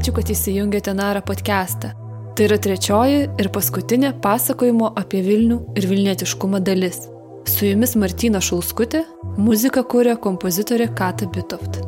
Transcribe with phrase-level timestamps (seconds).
[0.00, 1.90] Ačiū, kad įsijungėte Nara podcastą.
[2.32, 7.02] Tai yra trečioji ir paskutinė pasakojimo apie Vilnių ir Vilnietiškumą dalis.
[7.44, 9.02] Su jumis Martina Šulskutė,
[9.36, 11.82] muziką kūrė kompozitorė Kata Bitoft.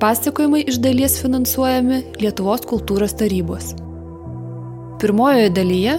[0.00, 3.74] Pasakojimai iš dalies finansuojami Lietuvos kultūros tarybos.
[5.04, 5.98] Pirmojoje dalyje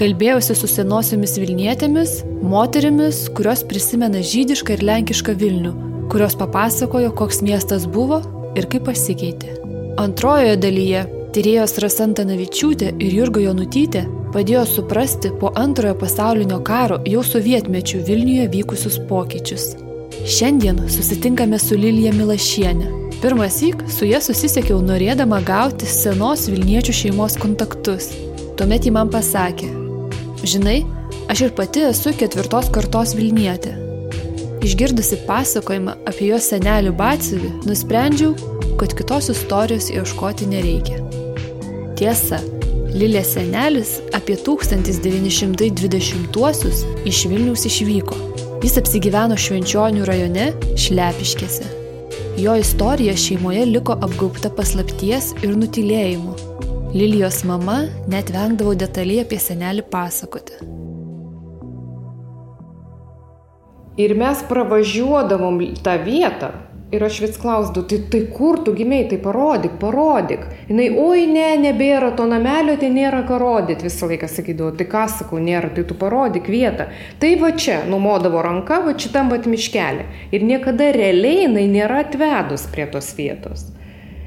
[0.00, 5.74] kalbėjausi su senosiomis Vilnietėmis, moterimis, kurios prisimena žydišką ir lenkišką Vilnių,
[6.08, 8.24] kurios papasakojo, koks miestas buvo
[8.56, 9.61] ir kaip pasikeitė.
[10.00, 11.00] Antrojoje dalyje
[11.36, 18.46] tyrėjos Rasanta Navičiūtė ir Jurga Jonutytė padėjo suprasti po antrojo pasaulinio karo jau sovietmečių Vilniuje
[18.54, 19.66] vykusius pokyčius.
[20.24, 22.88] Šiandien susitinkame su Lilija Milašienė.
[23.20, 28.08] Pirmas įk su ja susisiekiau norėdama gauti senos Vilniečių šeimos kontaktus.
[28.56, 29.68] Tuomet ji man pasakė,
[30.44, 30.82] žinai,
[31.28, 33.76] aš ir pati esu ketvirtos kartos Vilnietė.
[34.62, 38.32] Išgirdusi pasakojimą apie jos senelių batsiuvį, nusprendžiau,
[38.80, 40.98] kad kitos istorijos ieškoti nereikia.
[41.98, 42.40] Tiesa,
[42.92, 48.12] Lilės senelis apie 1920-uosius iš Vilniaus išvyko.
[48.60, 51.64] Jis apsigyveno Švenčionių rajone Šlepiškėse.
[52.36, 56.36] Jo istorija šeimoje liko apgaubta paslapties ir nutilėjimu.
[56.92, 60.52] Lilijos mama net vengdavo detaliai apie senelį pasakoti.
[64.04, 66.52] Ir mes pravažiuodavom tą vietą.
[66.92, 70.42] Ir aš vis klausdavau, tai, tai kur tu gimiai, tai parodyk, parodyk.
[70.68, 73.86] Jis, oi ne, nebėra to namelio, tai nėra ką rodyti.
[73.88, 76.90] Visą laiką sakydavau, tai ką sakau, nėra, tai tu parodyk vietą.
[77.22, 80.04] Tai va čia, numodavo ranka, va šitam va miškelį.
[80.36, 83.70] Ir niekada realiai jinai nėra atvedus prie tos vietos.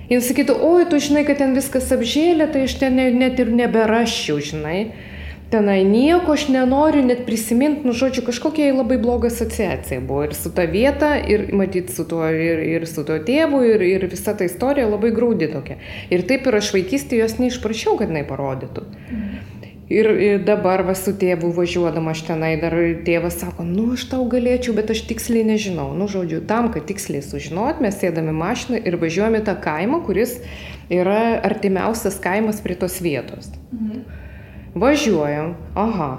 [0.10, 4.42] Jis sakytų, oi, tu žinai, kad ten viskas apžėlė, tai aš ten net ir neberaščiau,
[4.42, 4.80] žinai
[5.52, 10.52] tenai nieko aš nenoriu net prisiminti, nu žodžiu, kažkokia labai bloga asociacija buvo ir su
[10.54, 14.48] ta vieta, ir matyt su tuo, ir, ir su tuo tėvu, ir, ir visa ta
[14.48, 15.78] istorija labai graudi tokia.
[16.10, 18.88] Ir taip ir aš vaikystėje jos neišprašiau, kad jinai parodytų.
[19.86, 22.74] Ir, ir dabar va su tėvu važiuodama aš tenai dar
[23.06, 25.92] tėvas sako, nu aš tau galėčiau, bet aš tiksliai nežinau.
[25.94, 30.40] Nu žodžiu, tam, kad tiksliai sužinot, mes sėdame mašiną ir važiuojame tą kaimą, kuris
[30.90, 33.54] yra artimiausias kaimas prie tos vietos.
[33.70, 34.25] Mhm.
[34.76, 36.10] Važiuojam, aha,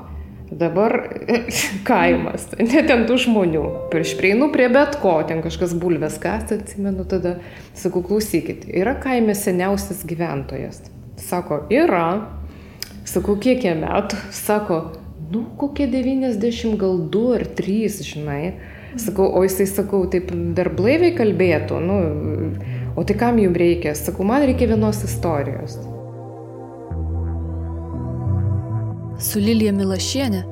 [0.50, 0.94] dabar
[1.88, 3.64] kaimas, net ten tų žmonių.
[3.92, 7.36] Prieš prieinu prie bet ko, ten kažkas bulves kas, atsimenu tada,
[7.76, 10.86] sakau, klausykit, yra kaime seniausias gyventojas.
[11.20, 12.30] Sako, yra.
[13.06, 14.18] Sakau, kiek jie metų?
[14.34, 14.78] Sako,
[15.32, 18.40] nu, kokie 90, gal 2 ar 3, žinai.
[18.96, 21.98] Sakau, o jisai, sakau, taip dar blaiviai kalbėtų, nu,
[22.96, 23.92] o tai kam jums reikia?
[23.98, 25.76] Sakau, man reikia vienos istorijos.
[29.16, 30.42] Su Lilija Milašienė,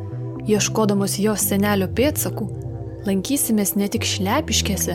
[0.49, 2.47] ieškodamos jos senelio pėdsakų,
[3.05, 4.95] lankysimės ne tik Šlepiškėse,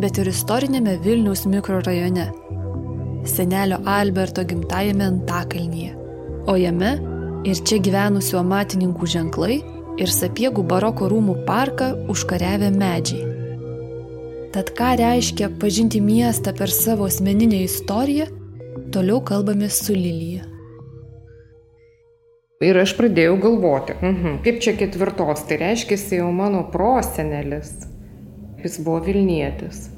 [0.00, 2.30] bet ir istorinėme Vilniaus mikrorajone.
[3.28, 5.92] Senelio Alberto gimtajame Antakalnyje.
[6.48, 6.94] O jame
[7.44, 9.60] ir čia gyvenusių amatininkų ženklai
[10.00, 13.28] ir sapiegų baroko rūmų parką užkariavę medžiai.
[14.56, 18.30] Tad ką reiškia pažinti miestą per savo asmeninę istoriją,
[18.96, 20.53] toliau kalbame su Lilyje.
[22.62, 27.72] Ir aš pradėjau galvoti, mhm, kaip čia ketvirtos, tai reiškia, jau mano prosenelis,
[28.62, 29.88] jis buvo Vilnietis.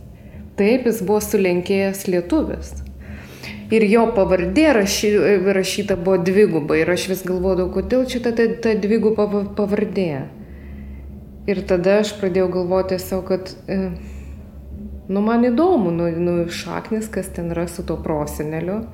[0.57, 2.73] Taip, jis buvo sulenkėjęs lietuvis.
[3.77, 5.11] Ir jo pavardė rašy,
[5.53, 9.27] rašyta buvo dvigubai ir aš vis galvodavau, kodėl čia ta, ta, ta dviguba
[9.59, 10.11] pavardė.
[11.51, 13.91] Ir tada aš pradėjau galvoti tiesiog, kad, e,
[15.13, 18.87] nu man įdomu, nu, nu šaknis, kas ten yra su to proseneliu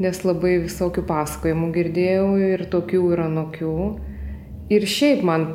[0.00, 3.76] nes labai visokių pasakojimų girdėjau ir tokių ir anokių.
[4.70, 5.46] Ir šiaip man,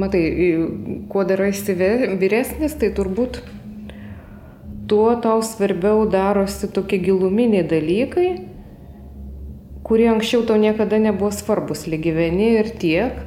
[0.00, 0.22] matai,
[1.12, 3.42] kuo daraisi vyresnis, tai turbūt
[4.90, 8.30] tuo tau svarbiau darosi tokie giluminiai dalykai,
[9.86, 13.20] kurie anksčiau tau niekada nebuvo svarbus, lygyveni ir tiek.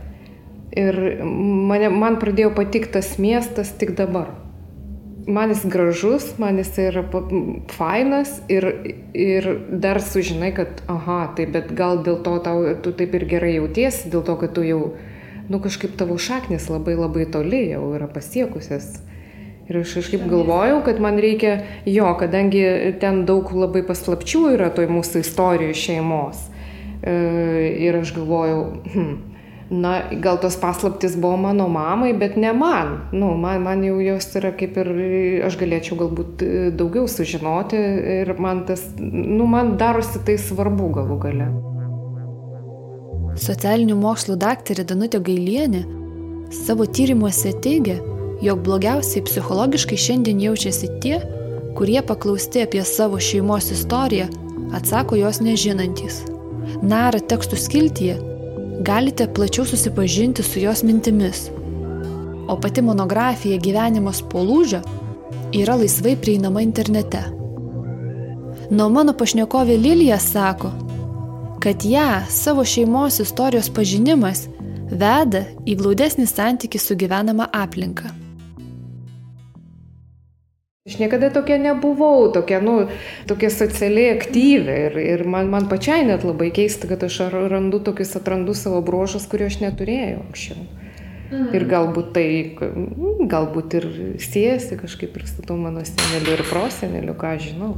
[0.76, 4.34] Ir mane, man pradėjo patikti tas miestas tik dabar
[5.28, 7.04] man jis gražus, man jis yra
[7.72, 8.68] fainas ir,
[9.14, 13.56] ir dar sužinai, kad, aha, tai bet gal dėl to tau, tu taip ir gerai
[13.58, 14.94] jautiesi, dėl to, kad tu jau,
[15.50, 19.00] nu kažkaip tavo šaknis labai labai toli jau yra pasiekusias.
[19.66, 21.56] Ir aš kažkaip galvojau, kad man reikia
[21.90, 22.62] jo, kadangi
[23.02, 26.44] ten daug labai paslapčių yra toj mūsų istorijų šeimos.
[27.02, 27.16] E,
[27.88, 28.60] ir aš galvojau,
[28.94, 29.16] hm,
[29.70, 33.10] na, gal tos paslaptis buvo mano mamai, bet ne man.
[33.12, 34.92] Nu, man, man jau jos yra kaip ir,
[35.48, 37.80] aš galėčiau galbūt e, daugiau sužinoti
[38.22, 41.50] ir man tas, nu, man darosi tai svarbu galų gale.
[43.36, 45.82] Socialinių mokslų daktarė Danutė Gailienė
[46.56, 47.98] savo tyrimuose teigia,
[48.46, 51.18] jog blogiausiai psichologiškai šiandien jaučiasi tie,
[51.76, 54.30] kurie paklausti apie savo šeimos istoriją
[54.76, 56.22] atsako jos nežinantys.
[56.86, 58.16] Nara tekstų skiltyje
[58.80, 61.50] galite plačiau susipažinti su jos mintimis.
[62.48, 64.82] O pati monografija Gyvenimas po lūžio
[65.54, 67.22] yra laisvai prieinama internete.
[68.70, 70.72] Nuo mano pašnekovė Lilija sako,
[71.60, 74.48] kad ją savo šeimos istorijos pažinimas
[74.92, 78.25] veda į glaudesnį santykį su gyvenama aplinka.
[80.86, 82.74] Aš niekada tokia nebuvau, tokia, nu,
[83.26, 88.12] tokia socialiai aktyvi ir, ir man, man pačiai net labai keista, kad aš randu tokius,
[88.20, 90.60] atrandu savo brožus, kuriuo aš neturėjau anksčiau.
[91.32, 91.48] Mhm.
[91.58, 92.28] Ir galbūt tai,
[93.34, 93.90] galbūt ir
[94.28, 97.72] siejasi kažkaip ir su to mano seneliu ir proseneliu, ką žinau.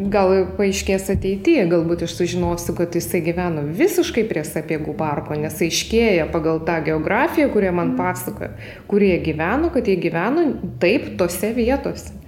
[0.00, 6.32] Gal paaiškės ateityje, galbūt aš sužinosiu, kad jisai gyveno visiškai prie sapiegų parko, nes aiškėja
[6.32, 8.00] pagal tą geografiją, kurią man mhm.
[8.00, 8.54] pasakoja,
[8.88, 10.48] kur jie gyveno, kad jie gyveno
[10.80, 12.23] taip tose vietose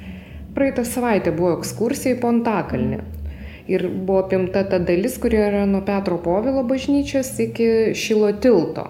[0.56, 3.00] praeitą savaitę buvo ekskursija į Pontakalnį.
[3.70, 7.68] Ir buvo apimta ta dalis, kuri yra nuo Petro Povilo bažnyčios iki
[7.98, 8.86] Šilo tilto.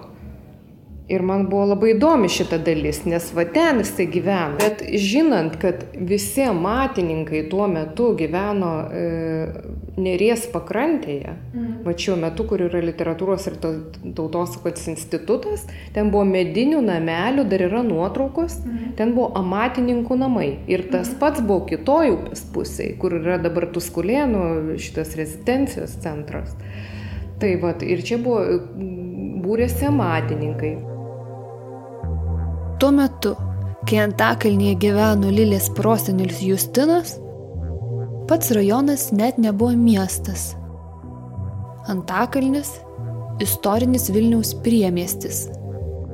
[1.07, 4.57] Ir man buvo labai įdomi šita dalis, nes va ten jisai gyveno.
[4.59, 9.03] Bet žinant, kad visi matininkai tuo metu gyveno e,
[9.97, 11.69] Neries pakrantėje, mm.
[11.85, 15.63] va šiuo metu, kur yra literatūros ir tautosakos institutas,
[15.95, 18.91] ten buvo medinių namelių, dar yra nuotraukos, mm.
[18.99, 20.49] ten buvo amatininkų namai.
[20.67, 21.21] Ir tas mm.
[21.23, 26.51] pats buvo kitoj upės pusėje, kur yra dabar Tuskulėnų šitas rezidencijos centras.
[27.39, 28.43] Tai va, ir čia buvo
[29.47, 30.75] būrėsi amatininkai.
[32.77, 33.31] Tuo metu,
[33.89, 37.15] kai Antakalnyje gyveno Lilės prosenelis Justinas,
[38.29, 40.51] pats rajonas net nebuvo miestas.
[41.89, 42.69] Antakalnis-
[43.45, 45.47] istorinis Vilniaus priemiestis.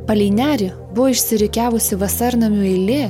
[0.07, 3.03] Palei nerį buvo išsirikiavusi vasarnamių eilė,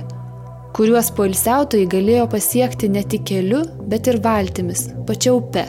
[0.73, 5.67] kuriuos poilsiautojai galėjo pasiekti ne tik keliu, bet ir valtimis, pačia upe.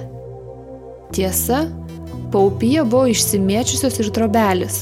[1.12, 1.66] Tiesa,
[2.32, 4.80] paupyje buvo išsimėčiusios ir drobelis,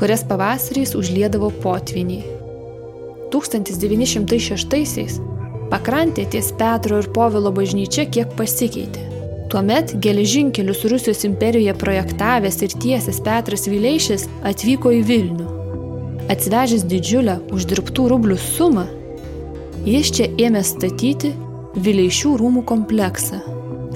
[0.00, 2.37] kurias pavasariais užliedavo potviniai.
[3.32, 5.20] 1906-aisiais
[5.72, 9.04] pakrantė ties Petro ir Povilo bažnyčia kiek pasikeitė.
[9.48, 15.46] Tuomet geležinkelius Rusijos imperijoje projektavęs ir tiesęs Petras Vileišis atvyko į Vilnių.
[16.28, 18.84] Atsivežęs didžiulę uždirbtų rublių sumą,
[19.88, 21.32] jis čia ėmė statyti
[21.78, 23.40] Vileišių rūmų kompleksą.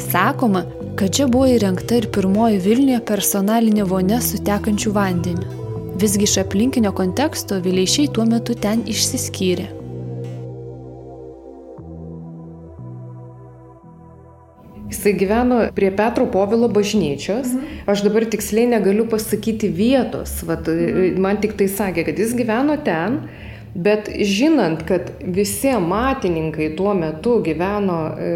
[0.01, 0.65] Sakoma,
[0.97, 5.62] kad čia buvo įrengta ir pirmoji Vilniuje personalinė vonia su tekančiu vandeniu.
[6.01, 9.69] Visgi iš aplinkinio konteksto Vileišiai tuo metu ten išsiskyrė.
[14.93, 17.53] Jisai gyveno prie Petro Povilo bažnyčios.
[17.53, 17.85] Mhm.
[17.87, 20.43] Aš dabar tiksliai negaliu pasakyti vietos.
[20.49, 21.21] Vat, mhm.
[21.21, 23.23] Man tik tai sakė, kad jis gyveno ten,
[23.75, 28.33] Bet žinant, kad visi amatininkai tuo metu gyveno e,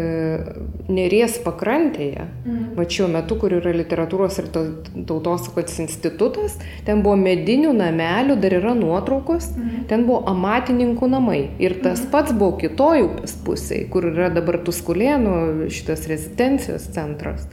[0.87, 2.79] Neries pakrantėje, mm.
[2.89, 6.55] šiuo metu, kur yra literatūros ir tautosakos institutas,
[6.87, 9.85] ten buvo medinių namelių, dar yra nuotraukos, mm.
[9.91, 11.41] ten buvo amatininkų namai.
[11.61, 12.11] Ir tas mm.
[12.15, 17.45] pats buvo kitoj upės pusėje, kur yra dabar Tuskulėnų šitas rezidencijos centras.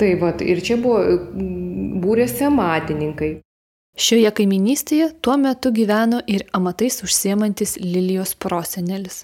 [0.00, 1.02] Tai va, ir čia buvo
[2.00, 3.34] būrėsi amatininkai.
[3.94, 9.20] Šioje kaiminystėje tuo metu gyveno ir amatais užsiemantis Lilijos prosenelis.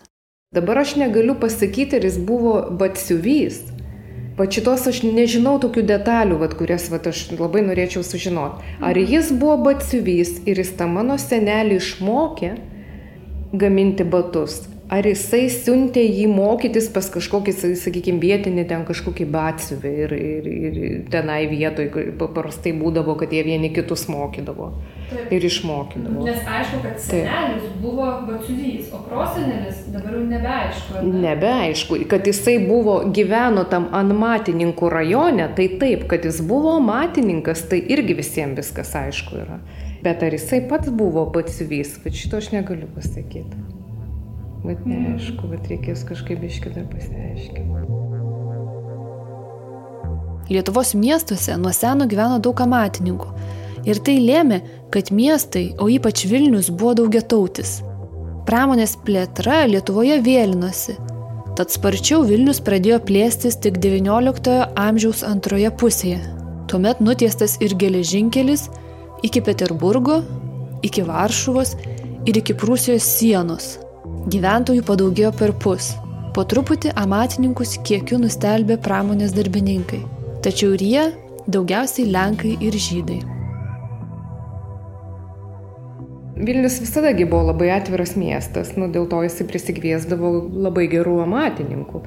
[0.55, 3.65] Dabar aš negaliu pasakyti, ar jis buvo batsiuvys.
[4.39, 8.63] Pat šitos aš nežinau tokių detalių, vat, kurias vat, aš labai norėčiau sužinoti.
[8.79, 9.11] Ar mhm.
[9.11, 12.55] jis buvo batsiuvys ir jis tą mano senelį išmokė
[13.59, 20.15] gaminti batus, ar jisai siuntė jį mokytis pas kažkokį, sakykime, vietinį ten kažkokį batsiuvį ir,
[20.17, 20.79] ir, ir
[21.13, 24.73] tenai vietoj paprastai būdavo, kad jie vieni kitus mokydavo
[25.11, 25.31] Taip.
[25.37, 26.27] ir išmokydavo.
[26.27, 27.79] Nes aišku, kad senelis Taip.
[27.85, 30.97] buvo batsiuvys, o prosenelis dabar jau nebeaišku.
[30.99, 31.23] Ne?
[31.29, 37.83] Nebeaišku, kad jisai buvo, gyveno tam anmatininkų rajone, tai taip, kad jis buvo matininkas, tai
[37.95, 39.61] irgi visiems viskas aišku yra.
[40.03, 43.80] Bet ar jisai pats buvo batsiuvys, bet šito aš negaliu pasakyti.
[44.61, 47.81] Bet neaišku, bet reikės kažkaip iški dar pasiaiškinti.
[50.51, 53.29] Lietuvos miestuose nuo seno gyveno daug amatininkų.
[53.89, 54.59] Ir tai lėmė,
[54.93, 57.79] kad miestai, o ypač Vilnius, buvo daugiatautis.
[58.49, 60.97] Pramonės plėtra Lietuvoje vėlinosi.
[61.57, 66.19] Tad sparčiau Vilnius pradėjo plėstis tik XIX amžiaus antroje pusėje.
[66.71, 68.69] Tuomet nutiestas ir geležinkelis
[69.27, 70.21] iki Peterburgo,
[70.87, 71.77] iki Varšuvos
[72.27, 73.77] ir iki Prūsijos sienos.
[74.05, 75.91] Gyventojų padaugėjo per pus.
[76.33, 80.01] Po truputį amatininkus kiekiu nustelbė pramonės darbininkai.
[80.45, 81.03] Tačiau ir jie
[81.51, 83.19] daugiausiai Lenkai ir Žydai.
[86.41, 90.31] Vilnius visadagi buvo labai atviras miestas, nu, dėl to jisai prisikviesdavo
[90.65, 92.01] labai gerų amatininkų.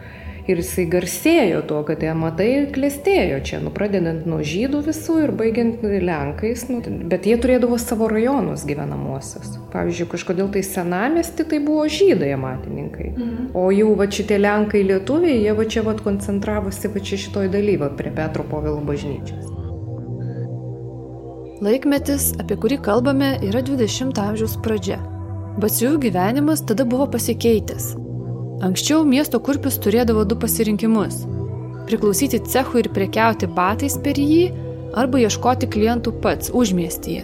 [0.44, 5.32] Ir jisai garsėjo tuo, kad tie matai klėstėjo čia, nu, pradedant nuo žydų visų ir
[5.40, 9.56] baigiant lenkais, nu, bet jie turėdavo savo rajonus gyvenamosios.
[9.72, 13.10] Pavyzdžiui, kažkodėl tai senamesti tai buvo žydai amatininkai.
[13.14, 13.50] Mhm.
[13.56, 17.80] O jau va šitie lenkai lietuviai, jie va čia va koncentravosi va čia šitoj daly,
[17.80, 19.48] va prie Petro Povilo bažnyčios.
[21.64, 25.00] Laikmetis, apie kurį kalbame, yra 20-ojo amžiaus pradžia.
[25.64, 27.94] Batsiųjų gyvenimas tada buvo pasikeitęs.
[28.64, 31.28] Anksčiau miesto kurpius turėdavo du pasirinkimus-
[31.88, 34.44] priklausyti cechui ir prekiauti batais per jį,
[35.02, 37.24] arba ieškoti klientų pats užmiestyje.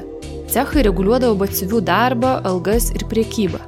[0.52, 3.62] Cechai reguliuodavo batsiuvių darbą, algas ir priekybą.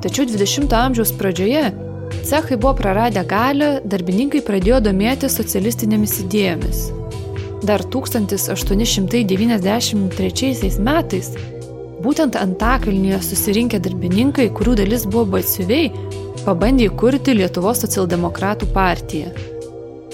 [0.00, 1.64] Tačiau 20-ojo amžiaus pradžioje
[2.28, 6.78] cechai buvo praradę galę, darbininkai pradėjo domėtis socialistinėmis idėjomis.
[7.68, 11.26] Dar 1893 metais
[12.04, 15.86] būtent Antakalnyje susirinkę darbininkai, kurių dalis buvo batsiuviai,
[16.48, 19.32] pabandė įkurti Lietuvos socialdemokratų partiją.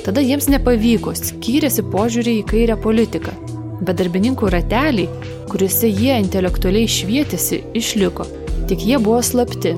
[0.02, 3.34] Tada jiems nepavyko, skyrėsi požiūrį į kairę politiką,
[3.80, 5.06] bet darbininkų rateliai,
[5.52, 8.26] kuriuose jie intelektualiai švietėsi, išliko,
[8.70, 9.76] tik jie buvo slapti.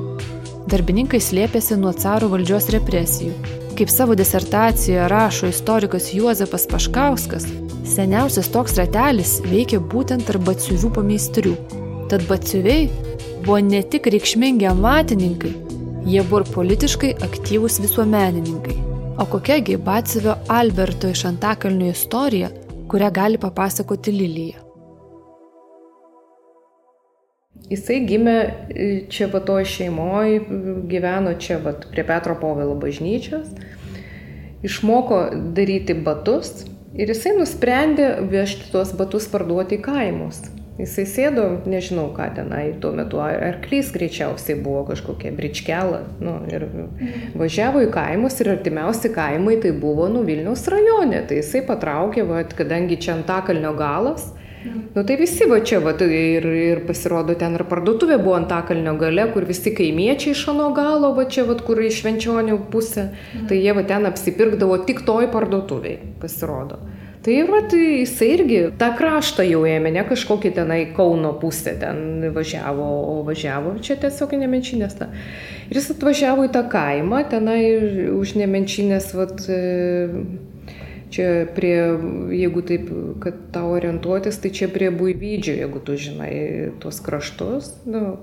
[0.72, 3.36] Darbininkai slėpėsi nuo caro valdžios represijų.
[3.76, 7.44] Kaip savo disertacijoje rašo istorikas Juozapas Paškauskas,
[7.86, 11.54] seniausias toks ratelis veikė būtent tarp batsiuvių pameistrių.
[12.10, 12.88] Tad batsiuviai
[13.44, 15.52] buvo ne tik reikšmingi amatininkai,
[16.06, 18.76] Jie buvo politiškai aktyvūs visuomenininkai.
[19.18, 22.52] O kokiagi Batsivio Alberto iš Antakalnio istorija,
[22.86, 24.60] kurią gali papasakoti Lilyje?
[27.72, 30.44] Jisai gimė e, čia va toj šeimoje,
[30.86, 33.50] gyveno čia va prie Petro Povilo bažnyčios,
[34.62, 35.24] išmoko
[35.58, 40.44] daryti batus ir jisai nusprendė vežti tuos batus parduoti į kaimus.
[40.76, 46.66] Jisai sėdo, nežinau ką tenai tuo metu, arklys greičiausiai buvo kažkokia bričkelą, nu, ir
[47.40, 52.42] važiavo į kaimus ir artimiausi kaimai tai buvo nu Vilniaus rajone, tai jisai patraukė, va,
[52.58, 54.34] kadangi čia Antakalnio galas,
[54.94, 59.26] Nu tai visi va čia, va, ir, ir pasirodo ten ir parduotuvė buvo Antakalnio gale,
[59.34, 63.10] kur visi kaimiečiai iš ano galo, va čia, va, kur iš švenčionių pusė,
[63.48, 66.80] tai jie va ten apsipirkdavo tik toj parduotuviai, pasirodo.
[67.26, 72.28] Tai va, tai jisai irgi tą kraštą jau ėmė, ne kažkokį tenai Kauno pusę ten
[72.36, 74.94] važiavo, o važiavo čia tiesiog nemenčinės.
[75.00, 75.08] Ta.
[75.66, 77.58] Ir jis atvažiavo į tą kaimą, tenai
[78.14, 79.26] už nemenčinės, va,
[81.06, 81.74] Čia prie,
[82.34, 82.88] jeigu taip,
[83.22, 86.32] kad tau orientuotis, tai čia prie Buivydžio, jeigu tu žinai
[86.82, 88.16] tuos kraštus, nu,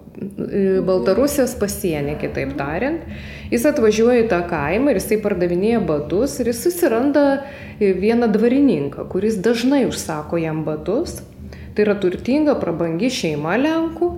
[0.84, 3.06] Baltarusijos pasienė, kitaip tariant.
[3.54, 7.26] Jis atvažiuoja į tą kaimą ir jisai pardavinėja batus ir jis susiranda
[7.80, 11.22] vieną dvarininką, kuris dažnai užsako jam batus.
[11.74, 14.12] Tai yra turtinga, prabangi šeima Lenkų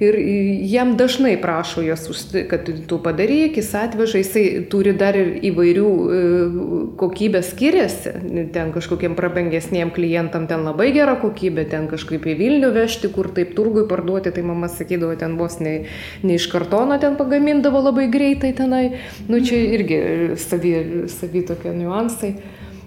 [0.00, 0.16] ir
[0.64, 2.08] jam dažnai prašo jos,
[2.48, 6.20] kad tu padaryk, jis atveža, jisai turi dar ir įvairių e,
[7.00, 8.14] kokybės skiriasi,
[8.54, 13.52] ten kažkokiem prabangesniem klientam ten labai gera kokybė, ten kažkaip į Vilnių vežti, kur taip
[13.58, 15.76] turgui parduoti, tai mama sakydavo, ten vos ne,
[16.24, 18.84] ne iš kartono ten pagamindavo labai greitai tenai,
[19.28, 20.00] nu čia irgi
[20.40, 20.74] savi,
[21.12, 22.34] savi tokie niuansai.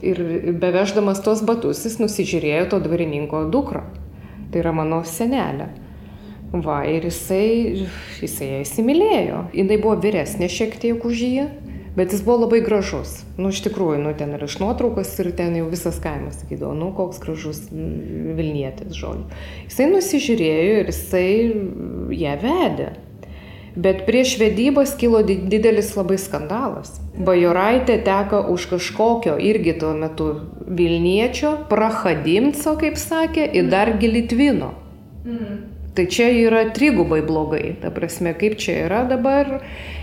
[0.04, 0.18] Ir
[0.60, 3.86] beveždamas tos batus jis nusižiūrėjo to dvarininko dukrą.
[4.52, 5.70] Tai yra mano senelė.
[6.54, 7.88] Va, ir jisai,
[8.22, 9.38] jisai ją įsimylėjo.
[9.58, 11.46] Jis buvo vyresnė šiek tiek už jį,
[11.98, 13.24] bet jis buvo labai gražus.
[13.40, 16.92] Nu, iš tikrųjų, nu, ten yra iš nuotraukos ir ten jau visas kaimas sakydavo, nu,
[16.94, 19.26] koks gražus Vilnietis, žodžiu.
[19.66, 21.26] Jisai nusižiūrėjo ir jisai
[22.22, 22.92] ją vedė.
[23.74, 27.00] Bet prieš vedybas kilo didelis labai skandalas.
[27.18, 30.30] Bajoraitė teka už kažkokio irgi tuo metu
[30.70, 34.76] Vilniečio, Prahadimco, kaip sakė, ir dargi Litvino.
[35.26, 35.73] Mhm.
[35.94, 39.60] Tai čia yra trigubai blogai, ta prasme, kaip čia yra dabar.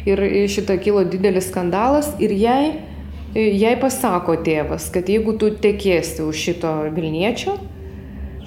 [0.07, 2.79] Ir šitą kilo didelis skandalas ir jai,
[3.35, 7.57] jai pasako tėvas, kad jeigu tu tekėsi už šito Vilniečio,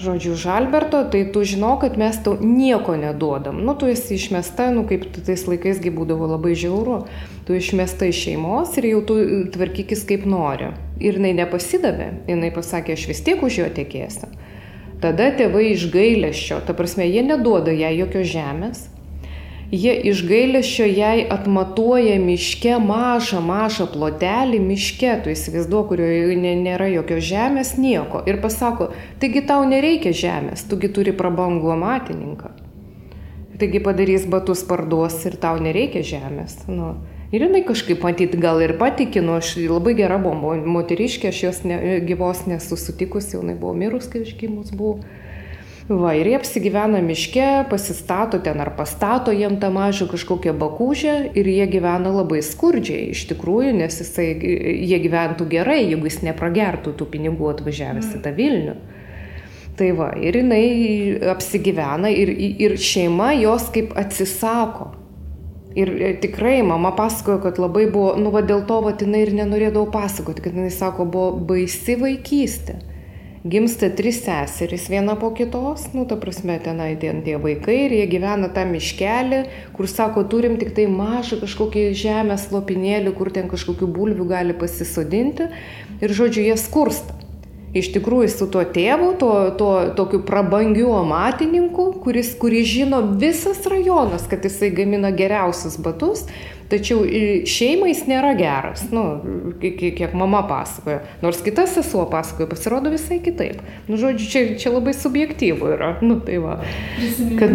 [0.03, 3.59] žodžiu, už Alberto, tai tu žinok, kad mes tau nieko neduodam.
[3.63, 7.03] Nu, tu esi išmesta, nu, kaip tais laikaisgi būdavo labai žiauru.
[7.47, 9.19] Tu išmesta iš šeimos ir jau tu
[9.51, 10.73] tvarkykis kaip nori.
[11.03, 14.31] Ir jinai nepasidavė, jinai pasakė, aš vis tiek už jo tekėsiu.
[15.03, 18.85] Tada tėvai iš gailesčio, ta prasme, jie neduoda jai jokios žemės,
[19.73, 27.25] jie iš gailesčio jai atmatuoja miške mažą, mažą plotelį miške, tu įsivaizduoji, kurioje nėra jokios
[27.27, 28.21] žemės, nieko.
[28.29, 32.53] Ir pasako, taigi tau nereikia žemės, tugi turi prabangų amatininką.
[33.59, 36.63] Taigi padarys batus parduos ir tau nereikia žemės.
[36.71, 36.95] Nu,
[37.33, 41.79] Ir jinai kažkaip matyt gal ir patikino, aš labai gera buvo moteriškė, aš jos ne,
[42.05, 45.01] gyvos nesusitikusi, jinai buvo mirus, kai aš gimus buvau.
[45.89, 51.49] Va, ir jie apsigyvena miške, pasistato ten ar pastato jiem tą mažą kažkokią bakūžę ir
[51.51, 54.29] jie gyvena labai skurdžiai iš tikrųjų, nes jisai,
[54.85, 58.79] jie gyventų gerai, jeigu jis nepragertų tų pinigų atvažiavęs į tą Vilnių.
[59.75, 60.65] Tai va, ir jinai
[61.33, 64.93] apsigyvena ir, ir šeima jos kaip atsisako.
[65.75, 69.33] Ir e, tikrai mama pasakojo, kad labai buvo, nu va dėl to, va jinai ir
[69.33, 72.77] nenorėdavo pasakoti, kad jinai sako, buvo baisi vaikystė.
[73.43, 78.05] Gimsta trys seserys viena po kitos, nu ta prasme tenai ten tie vaikai ir jie
[78.13, 79.41] gyvena tą miškelį,
[79.75, 85.49] kur sako, turim tik tai mažą kažkokį žemės lopinėlį, kur ten kažkokių bulvių gali pasisodinti
[85.99, 87.22] ir žodžiu jie skursta
[87.73, 94.27] iš tikrųjų su tuo tėvu, tuo, tuo tokiu prabangiu amatininku, kuris, kuris žino visas rajonas,
[94.29, 96.27] kad jisai gamina geriausius batus,
[96.73, 97.03] Tačiau
[97.45, 99.03] šeimai jis nėra geras, nu,
[99.61, 101.03] kiek mama pasakoja.
[101.21, 103.59] Nors kita sesuo pasakoja, pasirodo visai kitaip.
[103.85, 105.91] Nu, žodžiu, čia, čia labai subjektyvu yra.
[106.01, 106.55] Nu, tai va.
[107.37, 107.53] Kad,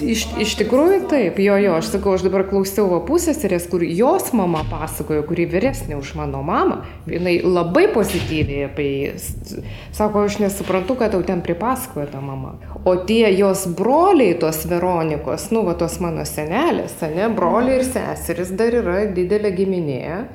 [0.00, 4.30] iš, iš tikrųjų taip, jo, jo, aš sakau, aš dabar klausiau va pusėserės, kur jos
[4.36, 6.80] mama pasakojo, kuri vyresnė už mano mamą,
[7.12, 9.60] jinai labai pozityviai apie jį.
[9.96, 12.56] Sako, aš nesuprantu, kad tau ten pripasakojo ta mama.
[12.88, 17.84] O tie jos broliai, tos Veronikos, nu, va tos mano senelės, ne, broliai broliai ir
[17.84, 20.26] seserys dar yra didelė giminė,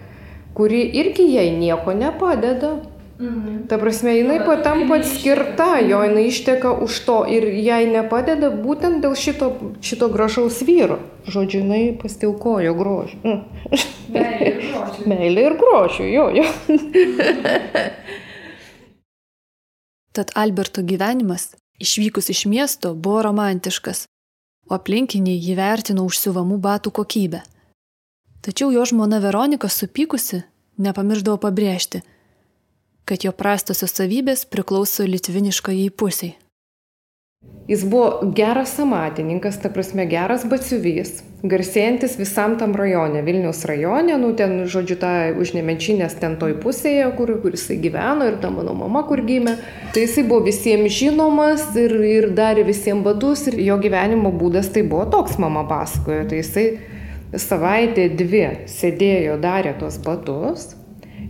[0.56, 2.82] kuri irgi jai nieko nepadeda.
[3.22, 3.68] Mhm.
[3.70, 9.14] Ta prasme, jinai patampa atskirta, jo jinai išteka už to ir jai nepadeda būtent dėl
[9.14, 10.98] šito, šito gražaus vyro.
[11.30, 13.20] Žodžiu, jinai pastilkojo grožį.
[14.10, 15.06] Meilė ir grožį.
[15.12, 16.46] Meilė ir grožį, jo, jo.
[20.18, 24.08] Tad Alberto gyvenimas, išvykus iš miesto, buvo romantiškas,
[24.70, 27.42] o aplinkiniai jį vertino užsiuvamų batų kokybę.
[28.42, 30.44] Tačiau jo žmona Veronika supykusi
[30.82, 32.02] nepamirždavo pabrėžti,
[33.06, 36.36] kad jo prastosios savybės priklauso litviniškai pusiai.
[37.72, 44.34] Jis buvo geras amatininkas, ta prasme geras batsiuvys, garsėjantis visam tam rajone, Vilnius rajone, nu
[44.36, 49.06] ten, žodžiu, tą užnemenčinės ten toj pusėje, kur, kur jisai gyveno ir ta mano mama,
[49.08, 49.54] kur gimė.
[49.96, 54.84] Tai jisai buvo visiems žinomas ir, ir darė visiems badus ir jo gyvenimo būdas tai
[54.84, 56.28] buvo toks, mama pasakojo.
[56.28, 56.68] Tai jisai
[57.40, 60.74] savaitę dvi sėdėjo, darė tos batus,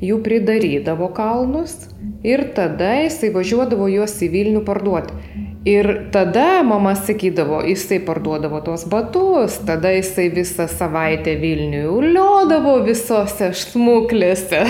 [0.02, 1.78] jų pridarydavo kalnus
[2.26, 5.50] ir tada jisai važiuodavo juos į Vilnių parduoti.
[5.66, 13.52] Ir tada mama sakydavo, jisai parduodavo tos batus, tada jisai visą savaitę Vilniuje uliodavo visose
[13.54, 14.64] smuklėse.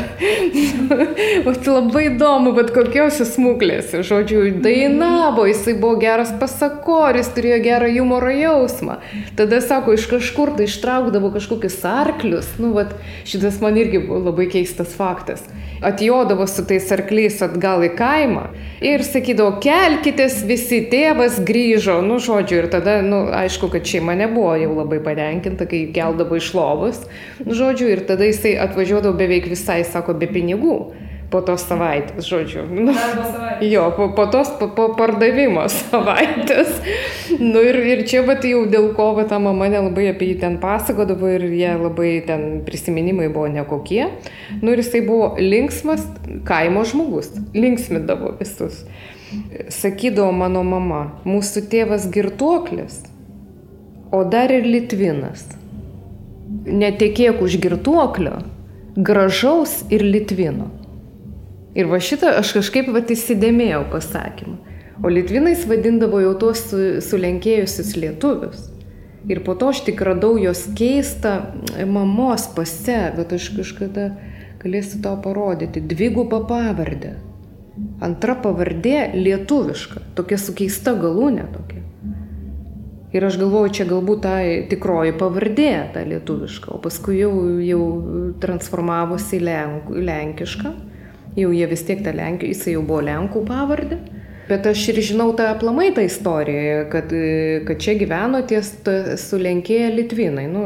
[1.45, 8.33] Vat labai įdomu, bet kokiuose smuklėse, žodžiu, dainavo, jisai buvo geras pasakoris, turėjo gerą humoro
[8.35, 8.99] jausmą.
[9.39, 14.49] Tada, sako, iš kažkur tai ištraukdavo kažkokius arklius, nu, vat, šitas man irgi buvo labai
[14.51, 15.47] keistas faktas.
[15.81, 18.49] Atjodavo su tais arkliais atgal į kaimą
[18.85, 24.55] ir sakydavo, kelkitės visi tėvas grįžo, nu, žodžiu, ir tada, nu, aišku, kad šeima nebuvo
[24.59, 27.03] jau labai patenkinta, kai keldavo iš lovos,
[27.43, 30.75] nu, žodžiu, ir tada jisai atvažiuodavo beveik visai, sako, be pinigų
[31.31, 32.65] po tos savaitės, žodžiu.
[32.67, 32.93] Nu,
[33.63, 36.73] jo, po, po tos po, po pardavimo savaitės.
[37.39, 40.59] nu, ir, ir čia, bet jau dėl ko va, ta mama nelabai apie jį ten
[40.63, 44.09] pasakodavo ir jie labai ten prisiminimai buvo nekokie.
[44.59, 46.03] Nu, ir jisai buvo linksmas
[46.47, 48.83] kaimo žmogus, linksmindavo visus
[49.71, 53.01] sakydavo mano mama, mūsų tėvas girtuoklis,
[54.11, 55.45] o dar ir litvinas.
[56.67, 58.41] Netikėk už girtuoklio,
[58.95, 60.67] gražaus ir litvino.
[61.75, 64.57] Ir va šitą aš kažkaip va įsidėmėjau pasakymą.
[65.01, 66.67] O litvinais vadindavo jau tuos
[67.07, 68.67] sulenkėjusius lietuvius.
[69.29, 71.53] Ir po to aš tik radau jos keistą
[71.87, 74.11] mamos pase, bet aš kažkada
[74.61, 77.15] galėsiu tau parodyti dvigubą pavardę.
[78.03, 81.79] Antra pavardė lietuviška, tokia su keista galūnė tokia.
[83.11, 84.37] Ir aš galvoju, čia galbūt ta
[84.71, 87.31] tikroji pavardė, ta lietuviška, o paskui jau,
[87.63, 87.81] jau
[88.43, 90.71] transformavosi į lenk, lenkišką.
[91.39, 93.99] Jau jie vis tiek tą lenkį, jisai jau buvo lenkų pavardė.
[94.51, 97.13] Bet aš ir žinau tą aplamai tą istoriją, kad,
[97.67, 98.73] kad čia gyveno ties
[99.27, 100.47] sulenkėję Litvinai.
[100.51, 100.65] Nu,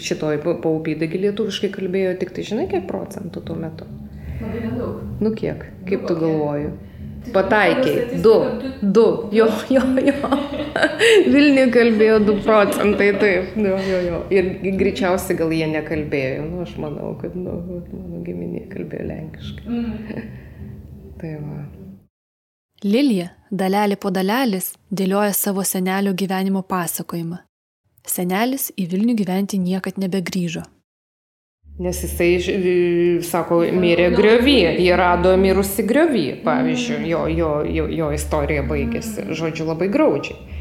[0.00, 3.88] šitoj paupydagi lietuviškai kalbėjo tik tai, žinai, kiek procentų tuo metu.
[4.42, 5.00] Labai nedaug.
[5.20, 6.70] Nu kiek, kaip tu galvoji?
[7.32, 8.20] Pataikiai.
[8.22, 8.34] Du.
[8.82, 9.28] Du.
[9.32, 10.30] Jo, jo, jo.
[11.32, 13.56] Vilniuje kalbėjo 2 procentai, taip.
[13.58, 14.20] Jo, jo, jo.
[14.34, 16.46] Ir greičiausiai gal jie nekalbėjo.
[16.46, 17.58] Nu, aš manau, kad nu,
[17.90, 19.66] mano giminė kalbėjo lenkiškai.
[19.66, 20.30] Mm.
[21.20, 21.60] tai va.
[22.86, 27.42] Lilija, dalelį po dalelės, dėlioja savo senelio gyvenimo pasakojimą.
[28.08, 30.62] Senelis į Vilnių gyventi niekad nebegrįžo.
[31.78, 32.32] Nes jisai,
[33.22, 39.68] sako, mirė griovy, jie rado mirusi griovy, pavyzdžiui, jo, jo, jo, jo istorija baigėsi, žodžiu,
[39.68, 40.56] labai graudžiai.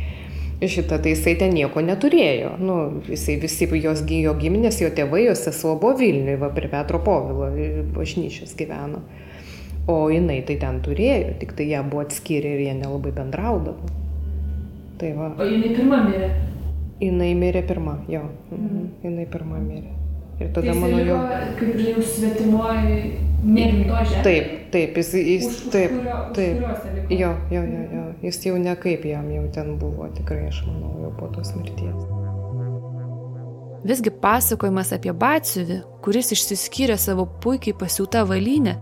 [0.57, 2.55] Šitą tai jisai ten nieko neturėjo.
[2.61, 2.77] Nu,
[3.09, 7.49] jisai visi jos jo giminės, jo tėvai, jo sesuo buvo Vilniuje, va prie Petro Povilo
[7.93, 9.01] bažnyčios gyveno.
[9.87, 13.93] O jinai tai ten turėjo, tik tai ją buvo atskyrę ir jie nelabai bendraudavo.
[14.97, 15.33] Tai va.
[15.37, 16.33] O jinai pirma mirė?
[17.01, 18.25] Jinai mirė pirma, jo.
[18.49, 18.89] Mhm.
[19.05, 19.96] Jinai pirma mirė.
[20.37, 21.17] Ir tada tai mano jau...
[21.57, 22.97] Kaip ir jau svetimoji,
[23.43, 24.23] negimto žemė.
[24.25, 26.61] Taip, taip, jis, jis už, taip, kurio, taip.
[27.09, 31.11] Jo, jo, jo, jo, jis jau nekaip jam jau ten buvo, tikrai aš manau, jau
[31.17, 31.97] po tos mirties.
[33.87, 38.75] Visgi pasakojimas apie batsiuvį, kuris išsiskyrė savo puikiai pasiūtą valynę,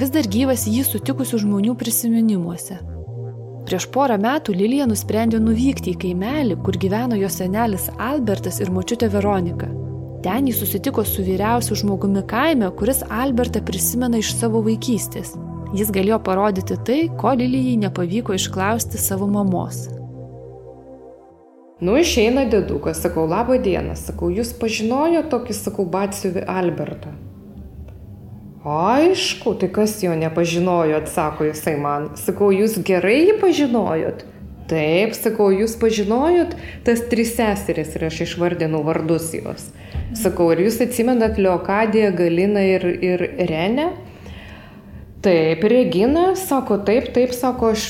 [0.00, 2.78] vis dar gyvas jį sutikusių žmonių prisiminimuose.
[3.68, 9.10] Prieš porą metų Lilija nusprendė nuvykti į kaimelį, kur gyveno jos senelis Albertas ir močiutė
[9.12, 9.68] Veronika.
[10.22, 15.32] Ten jis susitiko su vyriausiu žmogumi kaime, kuris Albertą prisimena iš savo vaikystės.
[15.72, 19.86] Jis galėjo parodyti tai, ko Lilijai nepavyko išklausti savo mamos.
[21.80, 27.14] Nu, išeina dedukas, sakau, laba diena, sakau, jūs pažinojo tokį, sakau, batsiuvį Albertą.
[28.60, 32.10] Aišku, tai kas jo nepažinojo, atsako jisai man.
[32.20, 34.26] Sakau, jūs gerai jį pažinojot?
[34.70, 36.52] Taip, sakau, jūs pažinojot
[36.86, 39.72] tas tris seseris ir aš išvardinau vardus jos.
[40.18, 43.88] Sakau, ar jūs atsimenat Leokadiją, Galiną ir, ir Renę?
[45.20, 47.82] Taip, Regina, sako, taip, taip, sako, aš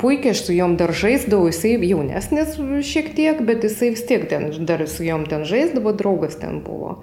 [0.00, 2.54] puikiai aš su jom dar žaisdavau, jisai jaunesnis
[2.88, 7.00] šiek tiek, bet jisai vis tiek ten, dar su jom ten žaisdavo, draugas ten buvo.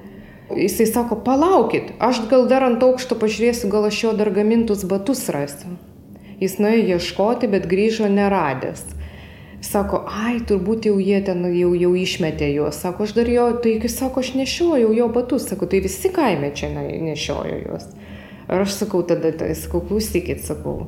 [0.55, 5.27] Jisai sako, palaukit, aš gal dar ant aukšto pažiūrėsiu, gal aš jo dar gamintus batus
[5.29, 5.75] rasiu.
[6.37, 8.83] Jis nuėjo ieškoti, bet grįžo neradęs.
[9.65, 12.77] Sako, ai, turbūt jau jie ten jau, jau išmetė juos.
[12.77, 15.47] Sako, aš dar jo, tai jis sako, aš nešiojau jo batus.
[15.49, 17.87] Sako, tai visi kaime čia nešiojo juos.
[18.47, 20.85] Ir aš sakau, tada, tai, sakau, klausykit, sakau,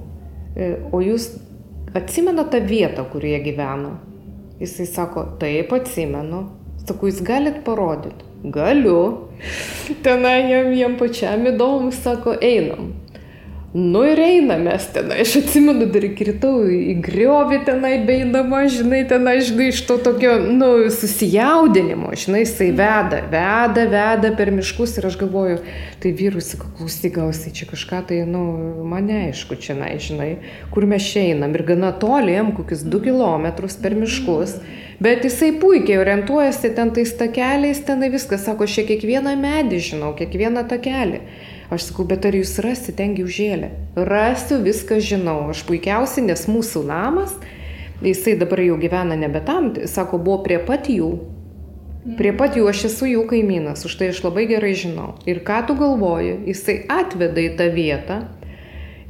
[0.56, 1.32] e, o jūs
[1.98, 3.98] atsimenate tą vietą, kurioje gyveno?
[4.62, 6.46] Jisai sako, taip atsimenu.
[6.86, 8.28] Sakau, jūs galit parodyti?
[8.54, 9.02] Galiu.
[10.06, 12.94] Tenai jam, jam pačiam įdomu, sako, einam.
[13.74, 19.36] Nu ir einam mes tenai, aš atsimenu, dar kritau į griovį tenai beidama, žinai, tenai,
[19.46, 25.20] žinai, iš to tokio, nu, susijaudinimo, žinai, jisai veda, veda, veda per miškus ir aš
[25.22, 25.60] galvoju,
[26.02, 28.42] tai vyrus, klausyk, gausiai čia kažką, tai, nu,
[28.90, 30.32] man neaišku, čia, na, žinai,
[30.74, 31.54] kur mes einam.
[31.54, 34.58] Ir gana toliem, kokius 2 km per miškus.
[35.00, 40.16] Bet jisai puikiai orientuojasi ten tais takeliais, tenai viskas, sako, aš čia kiekvieną medį žinau,
[40.18, 41.22] kiekvieną takelį.
[41.70, 43.70] Aš sakau, bet ar jūs rasite tengi užėlę?
[44.10, 45.52] Rasiu, viską žinau.
[45.54, 47.36] Aš puikiausiai, nes mūsų namas,
[48.02, 51.12] jisai dabar jau gyvena nebe tam, sako, buvo prie pat jų.
[52.18, 55.12] Prie pat jų aš esu jų kaimynas, už tai aš labai gerai žinau.
[55.30, 58.20] Ir ką tu galvoji, jisai atveda į tą vietą.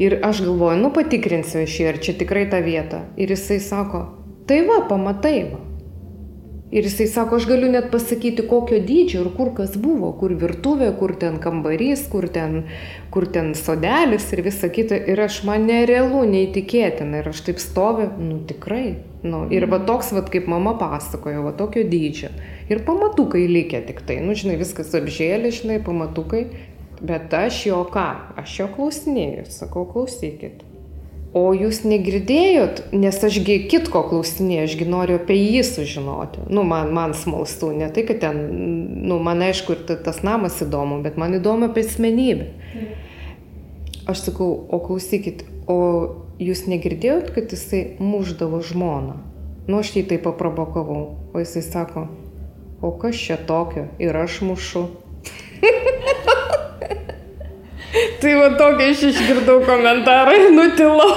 [0.04, 3.06] Ir aš galvoju, nu patikrinsiu aš jį, ar čia tikrai ta vieta.
[3.16, 4.04] Ir jisai sako,
[4.52, 5.64] tai va, pamatai va.
[6.70, 10.92] Ir jisai sako, aš galiu net pasakyti, kokio dydžio ir kur kas buvo, kur virtuvė,
[11.00, 12.60] kur ten kambarys, kur ten,
[13.10, 15.00] kur ten sodelis ir visa kita.
[15.10, 17.24] Ir aš man nerealu, neįtikėtina.
[17.24, 19.00] Ir aš taip stoviu, nu tikrai.
[19.26, 22.30] Nu, ir va toks, va kaip mama pasakojo, va tokio dydžio.
[22.70, 24.22] Ir pamatukai likę tik tai.
[24.22, 26.46] Nu, žinai, viskas apžėlė, žinai, pamatukai.
[27.02, 28.10] Bet aš jo ką?
[28.38, 30.69] Aš jo klausinėjau, sakau, klausykit.
[31.30, 36.48] O jūs negirdėjot, nes ašgi kitko klausinėjau, ašgi noriu apie jį sužinoti.
[36.50, 38.40] Nu, man, man smalsu, ne tai, kad ten,
[39.06, 42.50] nu, man aišku, ir tas namas įdomu, bet man įdomu apie asmenybę.
[44.10, 45.78] Aš sakau, o klausykit, o
[46.42, 49.20] jūs negirdėjot, kad jisai muždavo žmoną?
[49.70, 52.08] Nu, aš jį taip paprovokavau, o jisai sako,
[52.82, 54.88] o kas čia tokio ir aš mušu.
[58.22, 61.14] Tai va tokia aš išgirdau komentarą ir nutilau.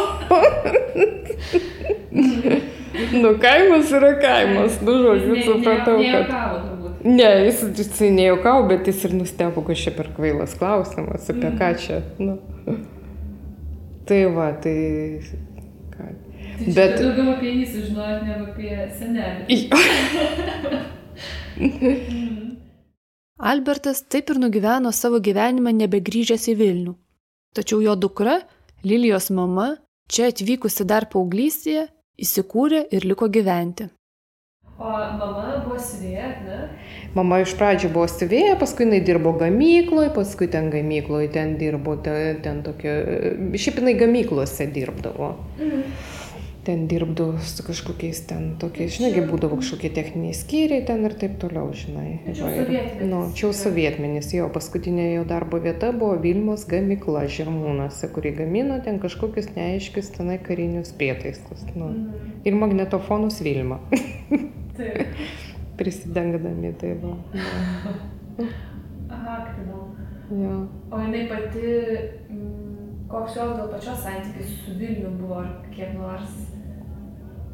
[3.23, 6.27] nu, kaimas yra kaimas, nu, žodžiu, supratau, kad...
[7.03, 11.57] Ne, jis, jis nejaukau, bet jis ir nustebo, kad čia per kvailas klausimas, apie mm.
[11.59, 11.99] ką čia.
[12.23, 12.39] Nu.
[14.07, 14.77] Tai va, tai...
[15.97, 16.05] Ką.
[16.07, 16.97] Tai bet...
[17.01, 19.61] Daugiau apie jį sužinojot, negu apie senelį.
[23.39, 26.93] Albertas taip ir nugyveno savo gyvenimą nebegrįžęs į Vilnių.
[27.57, 28.41] Tačiau jo dukra,
[28.85, 29.77] Lilijos mama,
[30.11, 31.87] čia atvykusi dar paauglystėje,
[32.23, 33.89] įsikūrė ir liko gyventi.
[34.83, 36.59] O mama buvo siuvėja, ne?
[37.15, 42.41] Mama iš pradžių buvo siuvėja, paskui jinai dirbo gamykloje, paskui ten gamykloje ten dirbo, ten,
[42.43, 42.97] ten tokia,
[43.55, 45.35] šiaip jinai gamyklose dirbdavo.
[45.61, 46.21] Mhm.
[46.65, 51.73] Ten dirbdavo su kažkokiais ten tokiais, žinai, būdavo kažkokie techniniai skyriai ten ir taip toliau,
[51.75, 52.21] žinai.
[52.29, 53.09] Čia jau sovietmetis.
[53.11, 58.79] Nu, čia jau sovietmenis, jo paskutinė jo darbo vieta buvo Vilmos gamykla Žirmūnuose, kuri gamino
[58.85, 61.67] ten kažkokius neaiškius tenai karinius prietaisus.
[61.75, 61.91] Nu.
[61.91, 62.33] Mhm.
[62.47, 63.81] Ir magnetofonus Vilma.
[65.79, 67.17] Prisidengdami tai va.
[69.13, 69.93] Aha, įdomu.
[70.33, 70.55] Jo.
[70.91, 71.73] O jinai pati,
[72.31, 72.62] mm,
[73.13, 76.31] koks jos gal pačios santykis su Vilniu buvo, ar kiek nors.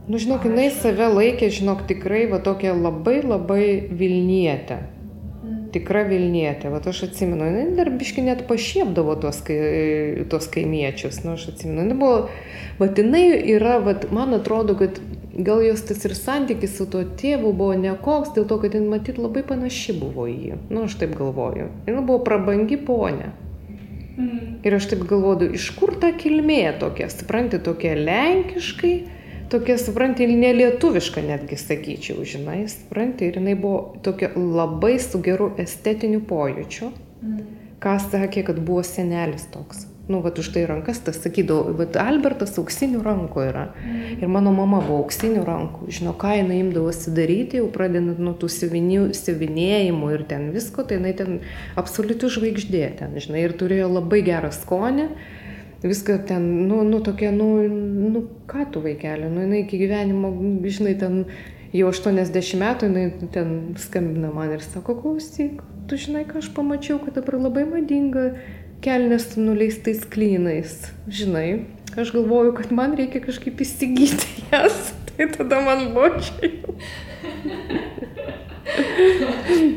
[0.08, 4.78] Nu, žinok, jinai save laikė, žinok, tikrai va tokia labai labai Vilnietė.
[5.42, 5.56] Mm.
[5.74, 9.58] Tikra Vilnietė, va aš atsimenu, jinai dar biški net pašiepdavo tuos, kai,
[10.30, 12.22] tuos kaimiečius, nu aš atsimenu, jinai buvo,
[12.78, 13.24] va jinai
[13.56, 15.02] yra, va man atrodo, kad
[15.34, 19.18] gal jos tas ir santykis su tuo tėvu buvo nekoks, dėl to, kad jin matyt
[19.20, 23.34] labai panaši buvo į jį, nu aš taip galvoju, jinai buvo prabangi ponė.
[24.18, 24.58] Mm.
[24.66, 28.94] Ir aš taip galvoju, iš kur ta kilmė tokia, supranti, tokia lenkiškai,
[29.52, 36.24] tokia, supranti, nelietuviška netgi sakyčiau, žinai, supranti, ir jinai buvo tokia labai su geru estetiniu
[36.26, 36.90] pojūčiu,
[37.22, 37.46] Mm.
[37.82, 39.86] ką sakė, kad buvo senelis toks.
[40.08, 43.66] Nu, va, už tai rankas tas sakydavo, va, Albertas auksinių rankų yra.
[43.76, 44.22] Mm.
[44.22, 45.88] Ir mano mama buvo auksinių rankų.
[45.92, 51.12] Žinau, ką jinai imdavosi daryti, jau pradedant nuo tų siuvinėjimų ir ten visko, tai jinai
[51.18, 51.42] ten
[51.76, 55.10] absoliuti žvaigždė ten, žinai, ir turėjo labai gerą skonį.
[55.84, 60.32] Viską ten, nu, nu tokia, nu, nu, ką tu vaikeli, nu, jinai iki gyvenimo,
[60.64, 61.20] žinai, ten
[61.76, 66.98] jau 80 metų, jinai ten skambina man ir sako, klausyk, tu žinai, ką aš pamačiau,
[67.04, 68.32] kad dabar labai madinga
[68.84, 71.64] kelnes su nuleistais klynais, žinai.
[71.98, 74.92] Aš galvoju, kad man reikia kažkaip įsigyti jas.
[75.16, 76.10] Tai tada man jau.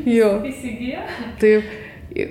[0.18, 0.34] jo.
[0.46, 1.06] Įsigijo?
[1.42, 1.54] Tai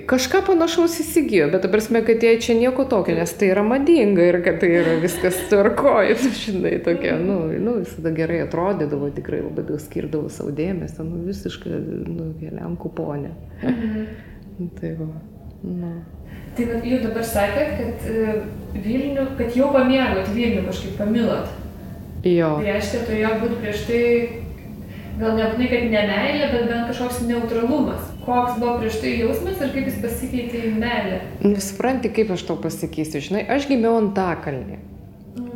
[0.07, 4.27] kažką panašaus įsigijo, bet ta prasme, kad jai čia nieko tokio, nes tai yra madinga
[4.29, 9.65] ir kad tai yra viskas tvarkoja, žinai, tokia, nu, nu, visada gerai atrodydavo, tikrai labai
[9.67, 13.33] daug skirdavo savo dėmesio, nu, visiškai, nu, Lenkų ponė.
[13.63, 14.69] Mhm.
[14.77, 15.07] Tai va,
[15.65, 15.93] nu.
[16.57, 18.35] Tai vat jūs dabar sakėt, kad e,
[18.71, 21.51] Vilnių, kad jau pamėgot Vilnių, kažkaip pamilot.
[22.27, 22.53] Jo.
[22.59, 24.01] Tai reiškia, turėjo būti prieš tai,
[25.21, 28.11] gal nebūtinai, kad ne meilė, bet bent kažkoks neutralumas.
[28.25, 31.19] Koks buvo prieš tai jausmas ir kaip jis pasikeitė į meilę.
[31.41, 34.79] Nu, supranti, kaip aš tau pasakysiu, žinai, aš gimiau Antakalnį.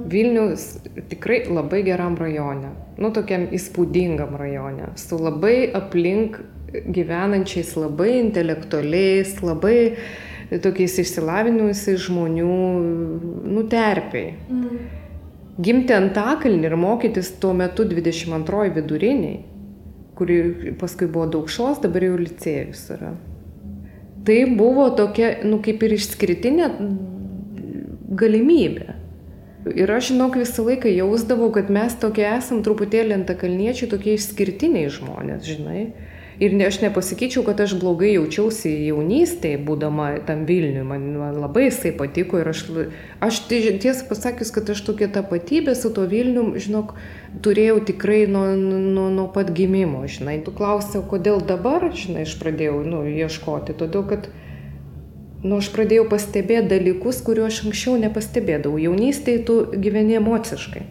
[0.10, 0.75] Vilnius
[1.10, 6.38] tikrai labai geram rajone, nu tokiam įspūdingam rajone, su labai aplink
[6.93, 9.77] gyvenančiais, labai intelektualiais, labai
[10.51, 12.60] tokiais išsilavinusiais žmonių,
[13.49, 14.36] nu terpiai.
[14.49, 14.86] Mm.
[15.65, 19.38] Gimti Antakalnį ir mokytis tuo metu 22 viduriniai,
[20.19, 23.13] kuri paskui buvo daugšos, dabar jau licėjus yra.
[24.25, 26.69] Tai buvo tokia, nu kaip ir išskirtinė
[28.19, 28.95] galimybė.
[29.65, 35.47] Ir aš, žinok, visą laiką jausdavau, kad mes tokie esam truputėlį antakalniečiai, tokie išskirtiniai žmonės,
[35.47, 35.88] žinai.
[36.39, 41.69] Ir ne, aš nepasakyčiau, kad aš blogai jaučiausi jaunystėje, būdama tam Vilniui, man, man labai
[41.69, 42.65] jisai patiko ir aš,
[43.24, 46.95] aš tai- tiesą pasakius, kad aš tokia tapatybė su to Vilnium, žinok,
[47.45, 50.41] turėjau tikrai nuo, nuo, nuo pat gimimo, žinai.
[50.43, 54.28] Tu klausiau, kodėl dabar, žinai, aš pradėjau, nu, ieškoti, todėl kad
[55.45, 58.80] Nu, aš pradėjau pastebėti dalykus, kuriuos aš anksčiau nepastebėdavau.
[58.82, 60.82] Jaunystėje tu gyveni emociškai.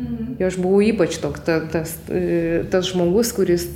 [0.00, 0.36] Mhm.
[0.46, 3.66] Aš buvau ypač toks ta, tas, e, tas žmogus, kuris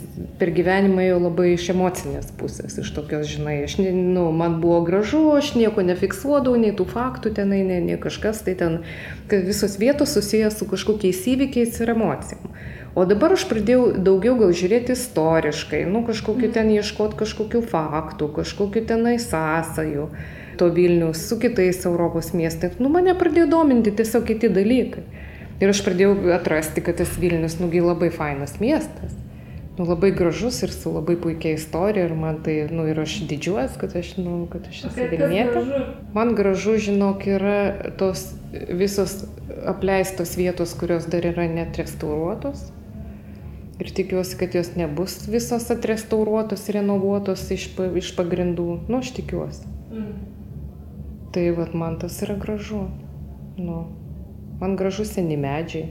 [0.41, 4.79] per gyvenimą ėjo labai iš emocinės pusės, iš tokios, žinai, aš, ne- nu, man buvo
[4.87, 8.79] gražu, aš nieko nefiksuodavau, nei tų faktų tenai, nei, nei kažkas, tai ten,
[9.29, 12.49] kad visos vietos susijęs su kažkokiais įvykiais ir emocijom.
[12.95, 18.85] O dabar aš pradėjau daugiau gal žiūrėti istoriškai, nu kažkokiu ten ieškoti kažkokių faktų, kažkokiu
[18.87, 20.09] tenai sąsajų
[20.57, 22.79] to Vilnius su kitais Europos miestais.
[22.79, 25.03] Nu mane pradėjo dominti tiesiog kiti dalykai.
[25.63, 29.15] Ir aš pradėjau atrasti, kad tas Vilnius, nugi labai fainas miestas.
[29.75, 33.75] Nu, labai gražus ir su labai puikia istorija ir man tai, nu ir aš didžiuojas,
[33.79, 35.65] kad aš, nu, kad aš esu Vilnietė.
[36.15, 37.57] Man gražu, žinok, yra
[37.99, 38.29] tos
[38.71, 39.25] visos
[39.67, 42.69] apleistos vietos, kurios dar yra net restauruotos.
[43.83, 48.69] Ir tikiuosi, kad jos nebus visos atrestauruotos, renovuotos iš, iš pagrindų.
[48.87, 49.67] Nu, aš tikiuosi.
[49.91, 50.13] Mm.
[51.35, 52.85] Tai vad man tas yra gražu.
[53.59, 53.81] Nu,
[54.65, 55.91] man gražu seni medžiai,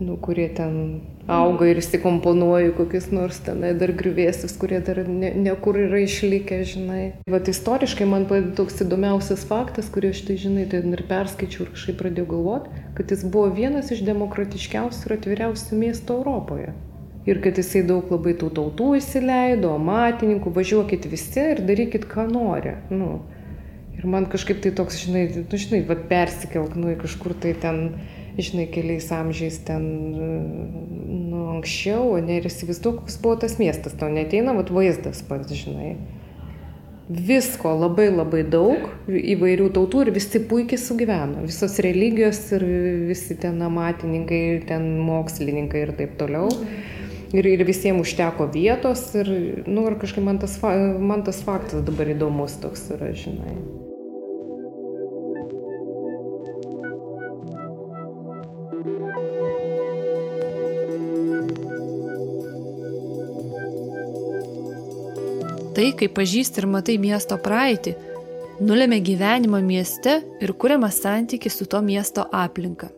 [0.00, 5.78] nu, kurie ten auga ir įsikomponuoja kokius nors tenai dar grįvėsius, kurie dar ne, nekur
[5.80, 7.04] yra išlikę, žinai.
[7.30, 12.00] Vat istoriškai man toks įdomiausias faktas, kurį aš tai žinai, ten ir perskaičiau ir kažkaip
[12.00, 16.74] pradėjau galvoti, kad jis buvo vienas iš demokratiškiausių ir atviriausių miestų Europoje.
[17.24, 22.74] Ir kad jisai daug labai tų tautų įsileido, amatininkų, važiuokit visi ir darykit, ką nori.
[22.92, 23.22] Nu,
[24.04, 27.86] Ir man kažkaip tai toks, žinai, nu, žinai, va persikelk, nu, į kažkur tai ten
[28.38, 29.84] žinai, keliais amžiais ten,
[31.30, 35.94] nu, anksčiau, ne, ir įsivaizduok, koks buvo tas miestas, tau neteina, vat vaizdas pats, žinai.
[37.04, 41.44] Visko labai labai daug, įvairių tautų ir visi puikiai sugyveno.
[41.44, 42.64] Visos religijos ir
[43.10, 46.48] visi ten amatininkai, ten mokslininkai ir taip toliau.
[47.34, 49.30] Ir, ir visiems užteko vietos ir,
[49.66, 53.58] nu, ir kažkaip man tas, man tas faktas dabar įdomus toks yra, žinai.
[65.74, 67.96] Tai, kai pažįsti ir matai miesto praeitį,
[68.62, 72.92] nulėmė gyvenimą mieste ir kuriamą santyki su to miesto aplinka.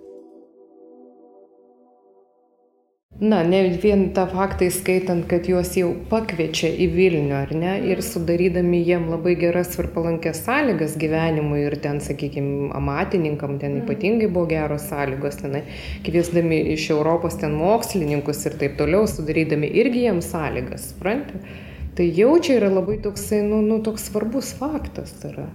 [3.17, 8.03] Na, ne vien tą faktą įskaitant, kad juos jau pakviečia į Vilnių, ar ne, ir
[8.05, 13.87] sudarydami jiem labai geras ir palankės sąlygas gyvenimui ir ten, sakykime, amatininkam ten mhm.
[13.87, 15.65] ypatingai buvo geros sąlygos, tenai,
[16.05, 21.65] kviesdami iš Europos ten mokslininkus ir taip toliau, sudarydami irgi jiems sąlygas, suprantate?
[21.97, 25.47] Tai jau čia yra labai toksai, nu, nu, toks svarbus faktas yra,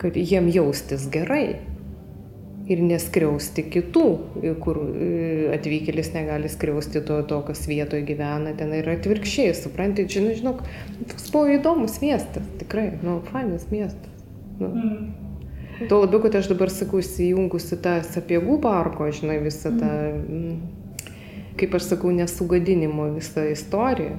[0.00, 1.58] kad jiem jaustis gerai
[2.66, 4.06] ir neskriausti kitų,
[4.64, 4.80] kur
[5.54, 10.64] atvykėlis negali skriausti to, to kas vietoje gyvena, ten yra atvirkščiai, suprantate, žinai, žinok,
[11.12, 14.26] toks buvo įdomus miestas, tikrai, nu, fainas miestas.
[14.58, 14.72] Nu.
[14.72, 15.86] Mm.
[15.90, 19.92] Tuo labiau, kad aš dabar sakau, įsijungusi tą sapiegų parko, žinai, visą tą,
[20.24, 21.54] mm.
[21.60, 24.16] kaip aš sakau, nesugadinimo visą istoriją.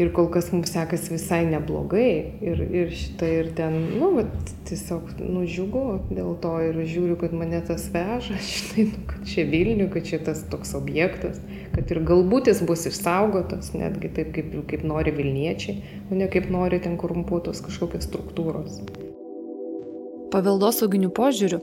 [0.00, 5.10] Ir kol kas mums sekasi visai neblogai ir, ir šitą ir ten, nu, bet tiesiog
[5.20, 10.08] nužiūgu dėl to ir žiūriu, kad mane tas veža, štai, nu, kad čia Vilnių, kad
[10.08, 11.42] čia tas toks objektas,
[11.74, 16.48] kad ir galbūt jis bus išsaugotas, netgi taip, kaip, kaip nori Vilniečiai, o ne kaip
[16.52, 18.80] nori ten korumpuotos kažkokios struktūros.
[20.32, 21.60] Paveldosauginių požiūrių,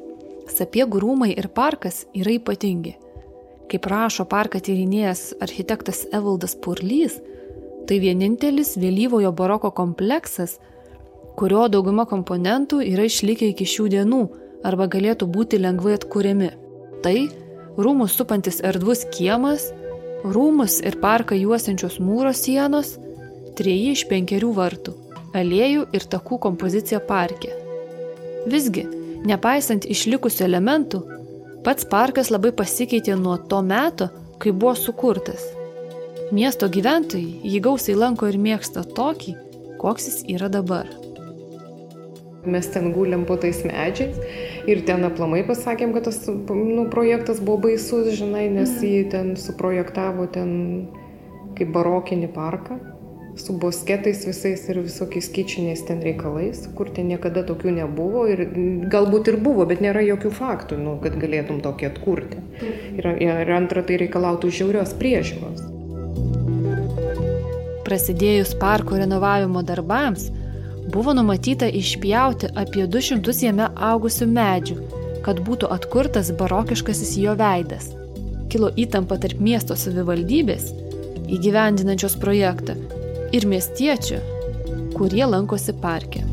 [0.53, 2.93] sapiegų rūmai ir parkas yra ypatingi.
[3.69, 7.17] Kaip rašo parką tyrinėjęs architektas Evaldas Purlys,
[7.89, 10.59] Tai vienintelis vėlyvojo baroko kompleksas,
[11.39, 14.19] kurio dauguma komponentų yra išlikę iki šių dienų
[14.69, 16.51] arba galėtų būti lengvai atkuriami.
[17.01, 17.15] Tai
[17.81, 19.71] rūmus supantis erdvus kiemas,
[20.21, 22.97] rūmus ir parką juosiančios mūro sienos,
[23.57, 24.93] treji iš penkerių vartų,
[25.33, 27.55] aliejų ir takų kompozicija parke.
[28.53, 28.85] Visgi,
[29.25, 31.05] nepaisant išlikusių elementų,
[31.65, 35.55] pats parkas labai pasikeitė nuo to meto, kai buvo sukurtas.
[36.29, 39.31] Miesto gyventojai jį gausiai lanko ir mėgsta tokį,
[39.81, 40.85] koks jis yra dabar.
[42.45, 44.19] Mes ten gulėm po tais medžiais
[44.69, 48.85] ir ten aplamai pasakėm, kad tas nu, projektas buvo baisus, žinai, nes mhm.
[48.85, 50.53] jį ten suprojektavo ten
[51.57, 52.77] kaip barokinį parką
[53.39, 58.45] su bosketais visais ir visokiais kyčiniais ten reikalais, kur ten niekada tokių nebuvo ir
[58.91, 62.43] galbūt ir buvo, bet nėra jokių faktų, nu, kad galėtum tokį atkurti.
[62.99, 65.68] Ir, ir antra, tai reikalautų žiaurios priežiūros.
[67.89, 70.27] Prasidėjus parko renovavimo darbams,
[70.93, 74.77] buvo numatyta išpjauti apie 200 jame augusių medžių,
[75.25, 77.89] kad būtų atkurtas barokiškasis jo veidas.
[78.53, 80.69] Kilo įtampa tarp miesto savivaldybės,
[81.33, 82.77] įgyvendinančios projektą,
[83.33, 84.21] ir miestiečių,
[84.93, 86.28] kurie lankosi parke.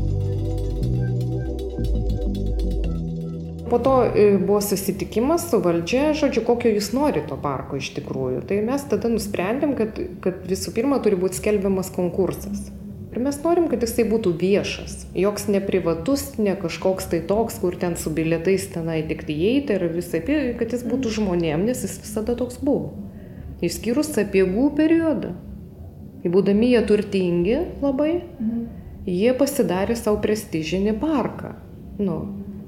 [3.69, 8.41] Po to e, buvo susitikimas su valdžia, žodžiu, kokio jūs nori to parko iš tikrųjų.
[8.49, 12.69] Tai mes tada nusprendėm, kad, kad visų pirma turi būti skelbiamas konkursas.
[13.17, 15.07] Ir mes norim, kad jisai būtų viešas.
[15.17, 19.87] Joks ne privatus, ne kažkoks tai toks, kur ten su bilietais tenai tik įeiti ir
[19.89, 20.21] visai,
[20.59, 22.93] kad jis būtų žmonėm, nes jis visada toks buvo.
[23.65, 25.33] Išskyrus sapiegų periodą.
[26.27, 28.63] Būdami jie turtingi labai, mhm.
[29.09, 31.55] jie pasidarė savo prestižinį parką.
[31.97, 32.19] Nu,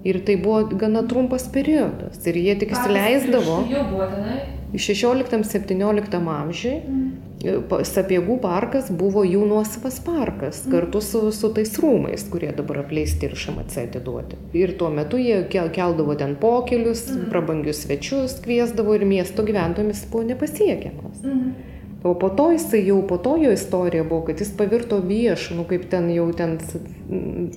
[0.04, 2.22] Ir tai buvo gana trumpas periodas.
[2.30, 3.58] Ir jie tik įsileisdavo.
[4.74, 7.10] Iš 16-17 amžiui mm.
[7.88, 10.74] Sapiegų parkas buvo jų nuosavas parkas mm.
[10.74, 14.36] kartu su, su tais rūmais, kurie dabar apleisti ir šamace atiduoti.
[14.60, 17.30] Ir tuo metu jie kel, keldavo ten pokelius, mm.
[17.32, 21.24] prabangius svečius kviesdavo ir miesto gyventojams buvo nepasiekiamas.
[21.24, 21.79] Mm.
[22.04, 25.66] O po to jisai jau, po to jo istorija buvo, kad jis pavirto viešu, nu
[25.68, 26.56] kaip ten jau ten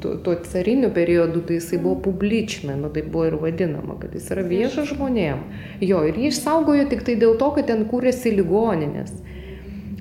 [0.03, 4.43] tuo, cariniu periodu, tai jisai buvo publičme, nu tai buvo ir vadinama, kad jis yra
[4.43, 5.45] viešas žmonėm.
[5.81, 9.15] Jo, ir jį išsaugojo tik tai dėl to, kad ten kūrėsi ligoninės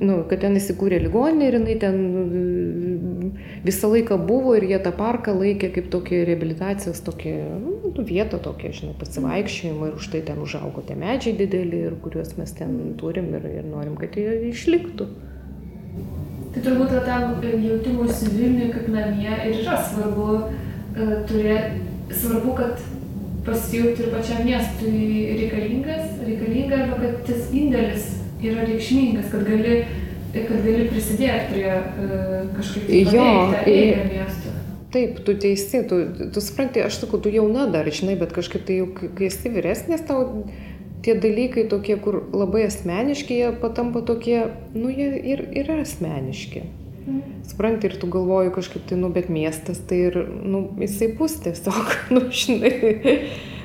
[0.01, 3.31] nu, kad ten įsikūrė ligoninė ir jinai ten nu,
[3.65, 8.39] visą laiką buvo ir jie tą parką laikė kaip tokį reabilitacijos tokį, nu, nu, vietą
[8.41, 12.95] tokią, žinai, pasivaikščiojimą ir už tai ten užaugo tie medžiai dideli ir kuriuos mes ten
[13.01, 15.09] turim ir, ir norim, kad jie išliktų.
[16.51, 22.81] Tai turbūt tam jautimusi Vilniui kaip namie ir yra svarbu uh, turėti, svarbu, kad
[23.45, 28.09] pasijauti ir pačiam miestui reikalingas, reikalinga arba kad tas indėlis
[28.41, 29.77] yra reikšmingas, kad gali,
[30.33, 33.29] kad gali prisidėti prie uh, kažkaip tai jo,
[33.65, 34.57] eigą miesto.
[34.91, 36.01] Taip, tu teisi, tu,
[36.35, 40.03] tu supranti, aš sakau, tu jauna dar, žinai, bet kažkaip tai jau, kai esi vyresnės,
[40.07, 40.43] tau
[41.05, 44.43] tie dalykai tokie, kur labai asmeniški, jie patampa tokie,
[44.75, 46.65] nu, jie ir yra asmeniški.
[47.01, 47.21] Mm.
[47.49, 51.95] Supranti, ir tu galvoji kažkaip tai, nu, bet miestas tai ir, nu, jisai bus tiesiog,
[52.13, 52.73] nu, žinai.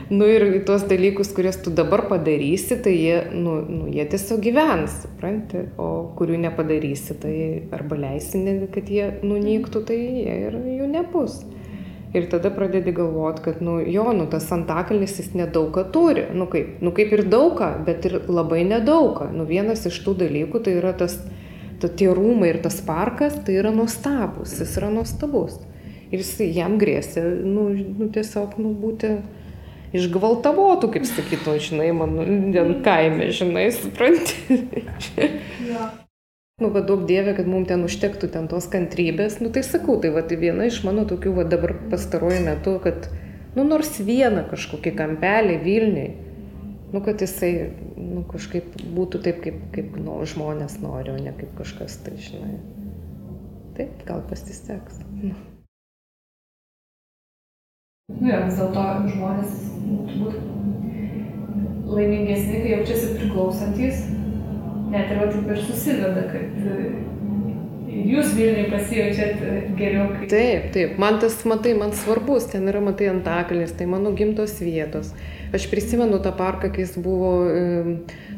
[0.07, 5.01] Nu ir tuos dalykus, kuriuos tu dabar padarysi, tai jie, nu, nu, jie tiesiog gyvens,
[5.03, 7.33] supranti, o kurių nepadarysi, tai
[7.75, 8.39] arba leisi,
[8.71, 11.41] kad jie nunyktų, tai jie ir jų nebus.
[12.15, 16.29] Ir tada pradedi galvoti, kad, nu, jo, nu, tas antakalnis jis nedaug ką turi.
[16.39, 19.27] Nu kaip, nu, kaip ir daug ką, bet ir labai nedaug ką.
[19.35, 21.19] Nu, vienas iš tų dalykų tai yra tas,
[21.83, 25.59] ta, tie rūmai ir tas parkas, tai yra nuostabus, jis yra nuostabus.
[26.15, 29.17] Ir jis, jam grėsia, nu, nu, tiesiog, nu, būti
[29.97, 32.19] išgvaltavotų, kaip sakytų, žinai, man,
[32.55, 34.59] ten kaime, žinai, supranti.
[35.73, 35.93] ja
[36.61, 40.09] nu va duok dieve kad mum ten užtektų ten tos kantrybės nu tai sakau tai
[40.15, 43.11] vat viena iš mano tokių va dabar pastaruoju metu kad
[43.59, 46.09] nu nors vieną kažkokį kampelį vilniuj
[46.95, 47.51] nu kad jisai
[48.01, 52.57] nu kažkaip būtų taip kaip kaip nu žmonės nori o ne kaip kažkas tai žinai
[53.77, 55.37] taip gal pasiseks nu.
[58.07, 60.37] Nu jo, vis dėlto žmonės turbūt
[61.91, 64.05] laimingesni, kai jaučiasi priklausantis
[64.93, 66.77] net ir va taip ir susiveda, kad e,
[68.13, 70.07] jūs Vilniui pasijaučiat e, geriau.
[70.13, 70.29] Kaip...
[70.31, 75.11] Taip, taip, man tas, matai, man svarbus, ten yra, matai, Antakalnis, tai mano gimtos vietos.
[75.51, 77.67] Aš prisimenu tą parką, kai jis buvo e,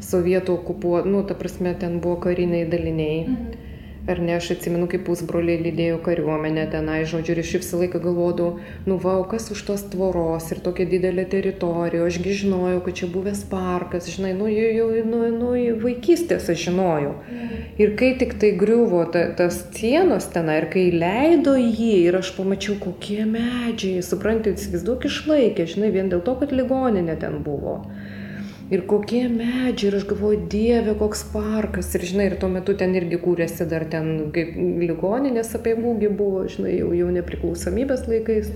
[0.00, 3.24] sovietų okupuotas, nu, ta prasme, ten buvo kariniai daliniai.
[3.28, 3.67] Mhm
[4.08, 8.62] ar ne, aš atsimenu, kaip pusbroliai lydėjo kariuomenę tenai, žodžiu, ir aš visą laiką galvodavau,
[8.88, 13.44] nu va, kas už tos tvoros ir tokia didelė teritorija, ašgi žinojau, kad čia buvęs
[13.52, 15.52] parkas, žinai, nu, jau, jau nu, nu,
[15.84, 17.14] vaikystės aš žinojau.
[17.78, 22.32] Ir kai tik tai griuvo ta, tas sienos tenai ir kai leido jį ir aš
[22.38, 27.82] pamačiau, kokie medžiai, suprantate, įsivaizduok išlaikė, žinai, vien dėl to, kad ligoninė ten buvo
[28.70, 31.88] ir kokie medžiai ir aš galvoju dieve koks parkas.
[31.96, 36.44] Ir žinai ir tuo metu ten irgi kūrėsi dar ten kaip ligoninės apeigų gi buvo
[36.50, 38.50] žinai jau jau nepriklausomybės laikais.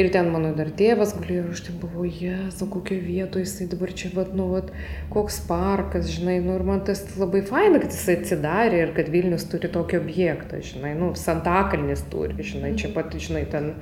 [0.00, 3.92] Ir ten mano dar tėvas gulėjo ir aš taip galvoju jėzau kokioj vietoj jisai dabar
[3.92, 4.70] čia vat nu vat
[5.12, 9.44] koks parkas žinai nu ir man tas labai faina kad jisai atsidarė ir kad vilnius
[9.52, 13.74] turi tokį objektą žinai nu santakalnis turi žinai čia pat žinai ten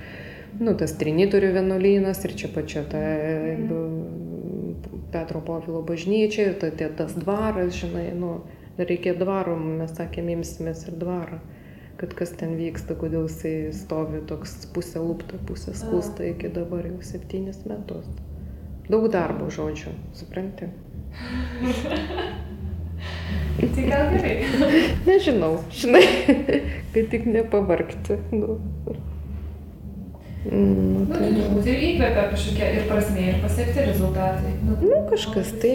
[0.59, 3.05] nu tas trinitorių vienuolynas ir čia pat čia ta
[5.13, 8.41] Petro Povilo bažnyčia, tai tas dvaras, žinai, nu,
[8.79, 11.41] reikia dvaro, mes sakėm, imsimės ir dvarą,
[12.01, 16.99] kad kas ten vyksta, kodėl jisai stovi toks pusė lūpta, pusė skūsta iki dabar jau
[17.05, 18.07] septynis metus.
[18.91, 20.71] Daug darbo žodžių, supranti?
[23.61, 24.35] tai gal gerai.
[25.07, 26.05] Nežinau, žinai,
[26.95, 28.19] kad tik nepavargti.
[28.33, 28.59] Nu.
[30.49, 31.26] Mm, tai...
[31.34, 34.55] Nu, turbūt ir įkvepia kažkokia ir prasmė, ir pasiekti rezultatai.
[34.64, 35.74] Nu, nu kažkas tai,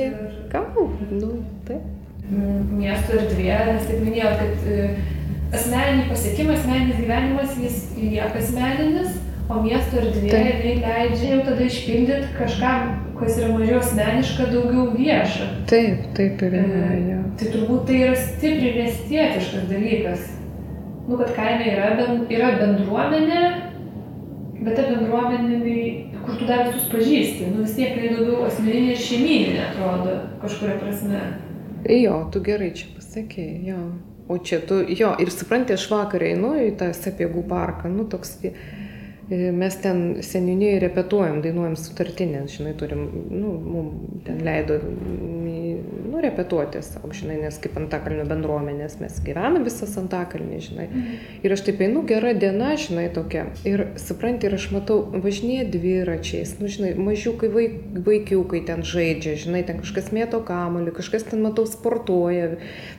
[0.49, 1.35] gal, nu,
[1.67, 1.83] taip.
[2.25, 4.87] Miesto erdvė, nes taip minėjau, kad e,
[5.53, 12.31] asmeniniai pasiekimai, asmeninis gyvenimas, jis lieka asmeninis, o miesto erdvė jinai leidžia jau tada išpildyti
[12.39, 15.51] kažkam, kas yra mažiau asmeniška, daugiau vieša.
[15.69, 16.89] Taip, taip ir yra.
[16.97, 20.25] E, tai turbūt tai yra stipriai miestietiškas dalykas.
[21.05, 23.45] Nu, kad kaime yra, ben, yra bendruomenė,
[24.55, 25.79] Bet ta bendruomenė,
[26.23, 30.77] kur tu dar visus pažįsti, nu vis tiek tai daugiau asmeninė ir šeimininė atrodo kažkuria
[30.81, 31.23] prasme.
[31.91, 33.81] Jo, tu gerai čia pasakėjai, jo.
[34.31, 38.39] O čia tu, jo, ir supranti, aš vakar einu į tą sapiegų parką, nu toks
[39.25, 44.77] E, mes ten seniūnijoje repetuojam, dainuojam sutartinę, žinai, turim, nu, mums ten leido,
[46.25, 50.87] repetuoti savo, žinai, nes kaip antakalnio bendruomenės mes gyvename visas antakalnį, žinai.
[50.89, 51.19] Mhm.
[51.45, 53.45] Ir aš taip einu, gera diena, žinai, tokia.
[53.67, 57.77] Ir supranti, ir aš matau, važinėja dviračiais, nu, žinai, mažiukai vaik,
[58.09, 62.55] vaikiukai ten žaidžia, žinai, ten kažkas mėto kamuolį, kažkas ten, matau, sportuoja,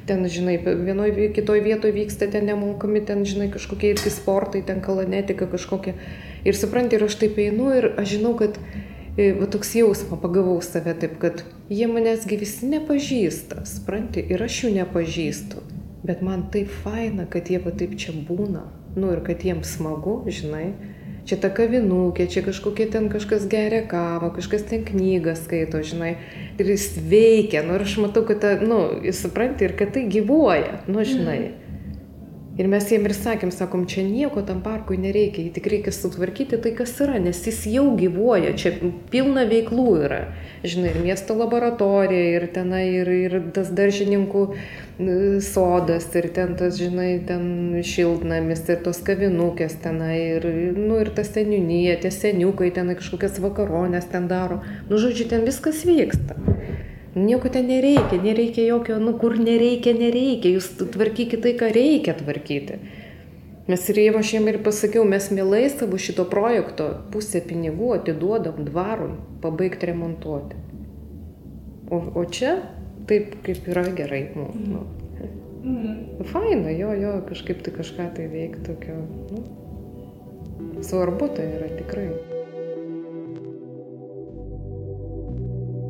[0.09, 5.49] ten, žinai, vienoje, kitoje vietoje vyksta ten nemokami, ten, žinai, kažkokie irgi sportai, ten kalanetika
[5.51, 5.97] kažkokia.
[6.47, 8.61] Ir supranti, ir aš taip einu ir aš žinau, kad
[9.16, 11.40] va toks jausmą pagavau save taip, kad
[11.72, 15.62] jie manęsgi visi nepažįsta, supranti, ir aš jų nepažįstu.
[16.06, 18.66] Bet man taip faina, kad jie va taip čia būna.
[18.96, 20.68] Nu ir kad jiems smagu, žinai.
[21.26, 26.12] Čia ta kavinukė, čia kažkokie ten kažkas geria kavą, kažkas ten knygą skaito, žinai.
[26.60, 28.78] Ir jis veikia, nu ir aš matau, kad, ta, nu,
[29.16, 31.40] supranti ir kad tai gyvuoja, nu žinai.
[31.48, 31.65] Mm.
[32.57, 36.57] Ir mes jiem ir sakėm, sakom, čia nieko tam parkui nereikia, jį tik reikia sutvarkyti
[36.64, 38.72] tai, kas yra, nes jis jau gyvuoja, čia
[39.12, 40.22] pilna veiklų yra.
[40.64, 44.46] Žinai, ir miesto laboratorija, ir tenai, ir, ir tas daržininkų
[45.44, 47.44] sodas, ir ten tas, žinai, ten
[47.84, 50.48] šiltnamis, ir tos kavinukės tenai, ir,
[50.80, 54.62] nu, ir tas seniūnyje, tie seniukai tenai kažkokias vakaronės ten daro.
[54.88, 56.40] Nu, žodžiu, ten viskas vyksta.
[57.16, 62.76] Nieko ten nereikia, nereikia jokio, nu kur nereikia, nereikia, jūs tvarkykite tai, ką reikia tvarkyti.
[63.66, 68.60] Mes ir jau aš jiem ir pasakiau, mes mielai savo šito projekto pusę pinigų atiduodam
[68.68, 70.60] dvarui pabaigti remontuoti.
[71.88, 72.52] O, o čia
[73.08, 74.22] taip kaip yra gerai.
[74.36, 74.84] Nu, nu.
[75.66, 76.22] Mm.
[76.30, 79.00] Faina, jo, jo, kažkaip tai kažką tai veikti tokio.
[79.32, 82.10] Nu, svarbu tai yra tikrai.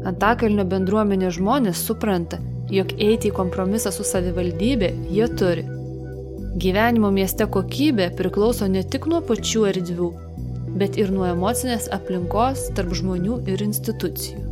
[0.07, 2.39] Antakalnio bendruomenės žmonės supranta,
[2.71, 5.65] jog eiti į kompromisą su savivaldybė jie turi.
[6.63, 10.11] Gyvenimo mieste kokybė priklauso ne tik nuo pačių erdvių,
[10.81, 14.45] bet ir nuo emocinės aplinkos tarp žmonių ir institucijų.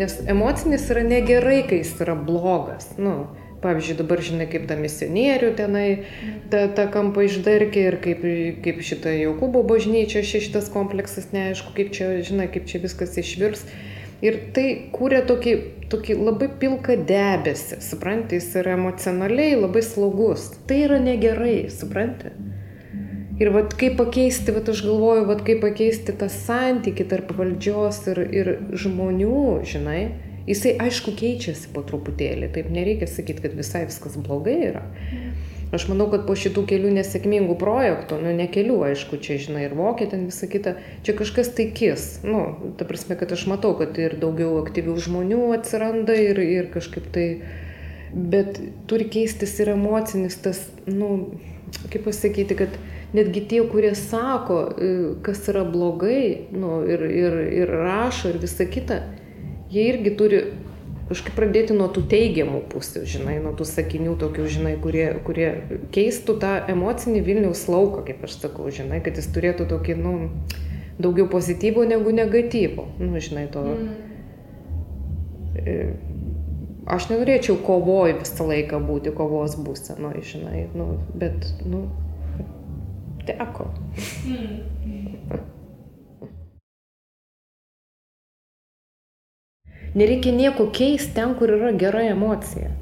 [0.00, 2.90] Nes emocinis yra negerai, kai jis yra blogas.
[2.98, 3.28] Nu,
[3.64, 5.88] pavyzdžiui, dabar žinai, kaip ta misionierių tenai,
[6.52, 8.22] ta, ta kampa išdarkė ir kaip,
[8.64, 13.64] kaip šitą Jokūbo bažnyčia, šitas kompleksas, neaišku, kaip čia, žinai, kaip čia viskas išvirs.
[14.24, 15.54] Ir tai kūrė tokį,
[15.92, 20.52] tokį labai pilką debesį, suprantate, jis yra emocionaliai labai slogus.
[20.68, 22.32] Tai yra negerai, suprantate.
[23.34, 28.20] Ir vat kaip pakeisti, vat aš galvoju, vat kaip pakeisti tą santyki tarp valdžios ir,
[28.30, 30.02] ir žmonių, žinai,
[30.44, 34.82] Jisai aišku keičiasi po truputėlį, taip nereikia sakyti, kad visai viskas blogai yra.
[35.74, 39.74] Aš manau, kad po šitų kelių nesėkmingų projektų, nu ne kelių, aišku, čia žinai ir
[39.74, 40.76] vokė ten visą kitą,
[41.06, 42.04] čia kažkas tai kis.
[42.22, 42.44] Nu,
[42.78, 47.26] ta prasme, kad aš matau, kad ir daugiau aktyvių žmonių atsiranda ir, ir kažkaip tai,
[48.14, 51.40] bet turi keistis ir emocinis tas, nu,
[51.88, 52.78] kaip pasakyti, kad
[53.16, 54.94] netgi tie, kurie sako, e,
[55.26, 59.00] kas yra blogai, nu, ir, ir, ir rašo ir visa kita,
[59.72, 60.44] jie irgi turi
[61.08, 65.48] kažkaip pradėti nuo tų teigiamų pusių, žinai, nuo tų sakinių tokių, žinai, kurie, kurie
[65.94, 70.12] keistų tą emocinį Vilniaus lauką, kaip aš sakau, žinai, kad jis turėtų tokį, nu,
[70.98, 73.62] daugiau pozityvų negu negatyvų, nu, žinai, to.
[73.74, 73.88] Mm.
[76.94, 80.84] Aš nenorėčiau kovoj visą laiką būti, kovos būsenoje, žinai, nu,
[81.16, 81.36] bet,
[81.68, 81.78] nu,
[83.28, 83.64] teko.
[84.28, 85.03] Mm.
[89.94, 92.72] Nereikia nieko keisti ten, kur yra gera emocija.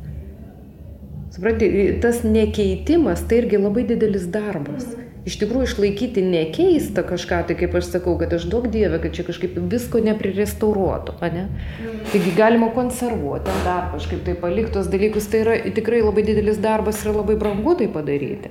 [1.33, 4.87] Suprantate, tas nekeitimas tai irgi labai didelis darbas.
[5.29, 9.23] Iš tikrųjų išlaikyti nekeistą kažką, tai kaip aš sakau, kad aš daug dievę, kad čia
[9.29, 11.45] kažkaip visko neprirestauruotų, ne?
[12.11, 17.15] Taigi galima konservuoti, dar kažkaip tai paliktos dalykus, tai yra tikrai labai didelis darbas ir
[17.15, 18.51] labai brangu tai padaryti.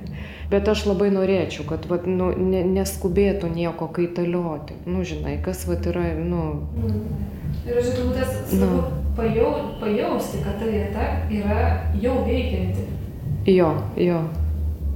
[0.53, 4.79] Bet aš labai norėčiau, kad vat, nu, ne, neskubėtų nieko kaitalioti.
[4.87, 6.47] Nu, žinai, kas vat, yra, nu...
[6.77, 8.69] Mm Ir aš turbūt tas nu.
[9.17, 9.51] pajau,
[9.81, 11.65] pajausti, kad ta vieta yra
[12.01, 12.87] jau veikianti.
[13.51, 14.21] Jo, jo.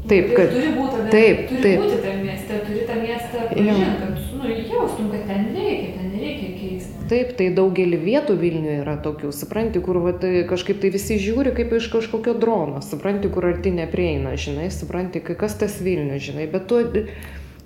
[0.09, 0.51] Taip, kad.
[0.53, 1.83] Turi būti, bet, taip, turi taip.
[1.83, 6.49] būti tam mieste, turi tą miestą pažinti, kad nu, jaustum, kad ten reikia, ten nereikia
[6.59, 7.05] keisti.
[7.09, 11.55] Taip, tai daugelį vietų Vilniuje yra tokių, supranti, kur va, tai kažkaip tai visi žiūri
[11.57, 16.69] kaip iš kažkokio drono, supranti, kur arti neprieina, žinai, supranti, kas tas Vilnius, žinai, bet
[16.69, 16.81] tu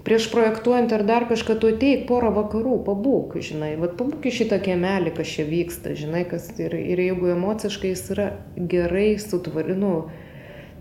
[0.04, 4.62] prieš projektuojant ar dar kažką tu ateik porą vakarų, pabūk, žinai, vat pabūk į šitą
[4.64, 10.10] kiemelį, kas čia vyksta, žinai, kas ir, ir jeigu emociškai jis yra gerai sutvarinu,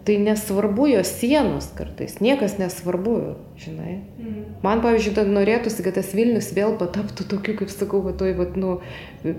[0.09, 3.16] tai nesvarbu jo sienos kartais, niekas nesvarbu,
[3.61, 3.99] žinai.
[4.16, 4.39] Mm.
[4.64, 8.79] Man, pavyzdžiui, norėtųsi, kad tas Vilnius vėl pataptų tokiu, kaip sakau, va, toj, va, nu,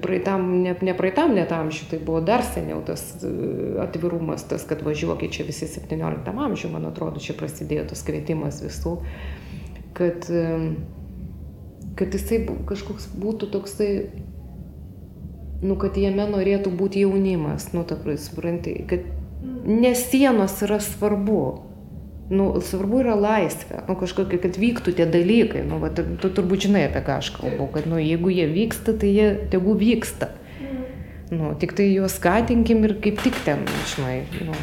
[0.03, 3.33] praeitam, ne, ne praeitam net amžiui, tai buvo dar seniau tas e,
[3.81, 8.99] atvirumas, tas, kad važiuokit čia visi 17 amžiui, man atrodo, čia prasidėjo tas kvietimas visų
[9.99, 10.25] kad,
[11.99, 13.91] kad jisai kažkoks būtų toksai,
[15.61, 19.03] nu, kad jame norėtų būti jaunimas, nu, ta supranti, kad
[19.65, 21.41] nes sienos yra svarbu.
[22.29, 25.63] Nu, svarbu yra laisvė, nu, kažkokia, kad vyktų tie dalykai.
[25.65, 28.93] Nu, va, tu, tu turbūt žinai, apie ką aš kalbu, kad nu, jeigu jie vyksta,
[29.01, 30.29] tai jie tegu vyksta.
[31.33, 34.19] Nu, tik tai juos skatinkim ir kaip tik ten, žinai.
[34.45, 34.53] Nu,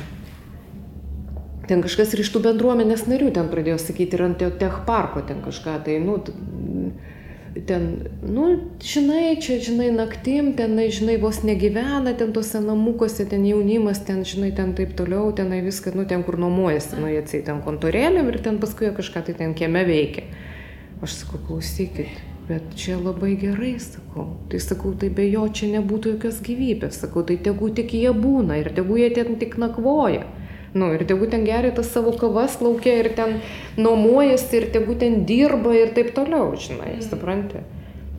[1.69, 5.43] ten kažkas ir iš tų bendruomenės narių ten pradėjo sakyti ir ant tech parko ten
[5.45, 6.19] kažką, tai, nu,
[7.67, 8.47] ten, nu,
[8.83, 14.53] žinai, čia, žinai, naktim, ten, žinai, vos negyvena, ten tuose namukuose, ten jaunimas, ten, žinai,
[14.57, 18.41] ten taip toliau, tenai viską, nu, ten, kur nuomojasi, nu, jie atsiai ten kontorėlėm ir
[18.45, 20.27] ten paskui kažką tai ten kieme veikia.
[21.05, 22.13] Aš sakau, klausykit,
[22.49, 24.29] bet čia labai gerai, sakau.
[24.51, 28.61] Tai sakau, tai be jo čia nebūtų jokios gyvybės, sakau, tai tegu tik jie būna
[28.63, 30.25] ir tegu jie ten tik nakvoja.
[30.77, 33.39] Nu, ir tegu ten geria tas savo kavas laukia ir ten
[33.81, 37.63] nuomojasi ir tegu ten dirba ir taip toliau, žinai, supranti.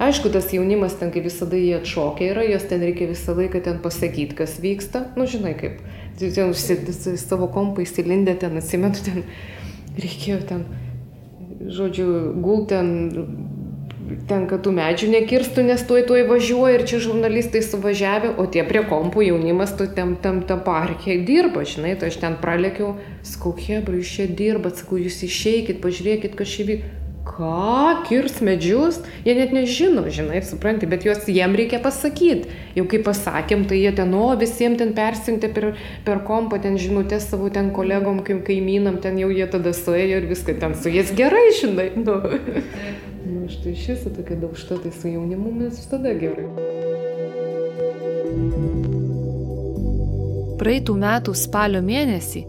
[0.01, 3.79] Aišku, tas jaunimas ten, kaip visada jie atšokia yra, jos ten reikia visą laiką ten
[3.81, 5.07] pasakyti, kas vyksta.
[5.17, 5.79] Nu, žinai, kaip,
[6.21, 9.23] ten užsidėsi savo kompą įsilindę ten, atsimenu, ten
[9.97, 10.65] reikėjo ten,
[11.77, 12.07] žodžiu,
[12.45, 12.91] gul ten
[14.27, 18.63] ten, kad tų medžių nekirstų, nes tuoj tuoj važiuoja ir čia žurnalistai suvažiavę, o tie
[18.67, 22.95] prie kompų jaunimas tu tam, tam, tam parke dirba, žinai, tai aš ten pralėkiau,
[23.27, 26.93] sakau, hebra, jūs čia dirbat, sakau, jūs išeikit, pažiūrėkit, kas čia vyko.
[27.27, 32.47] Ką, kirs medžius, jie net nežino, žinai, supranti, bet juos jiem reikia pasakyti.
[32.77, 35.67] Jau kai pasakėm, tai jie ten, o visiems ten persintė per,
[36.07, 40.31] per kompą, ten žinutę savo ten kolegom, kaip kaimynam, ten jau jie tada suėjo ir
[40.31, 41.91] viską ten su jais gerai, žinai.
[41.99, 42.21] Nu.
[43.47, 46.49] Nu, štai šis tokia daužta, tai su jaunimu mes visada gerai.
[50.59, 52.43] Praeitų metų spalio mėnesį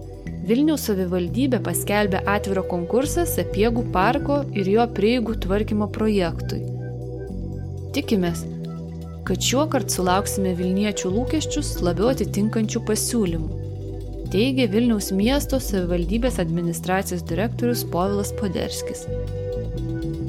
[0.48, 6.64] Vilniaus savivaldybė paskelbė atviro konkursą Sapiegų parko ir jo prieigų tvarkymo projektui.
[7.94, 8.42] Tikimės,
[9.28, 13.64] kad šiuo kartu sulauksime Vilniečių lūkesčius labiau atitinkančių pasiūlymų,
[14.34, 19.06] teigia Vilniaus miesto savivaldybės administracijos direktorius Povilas Poderskis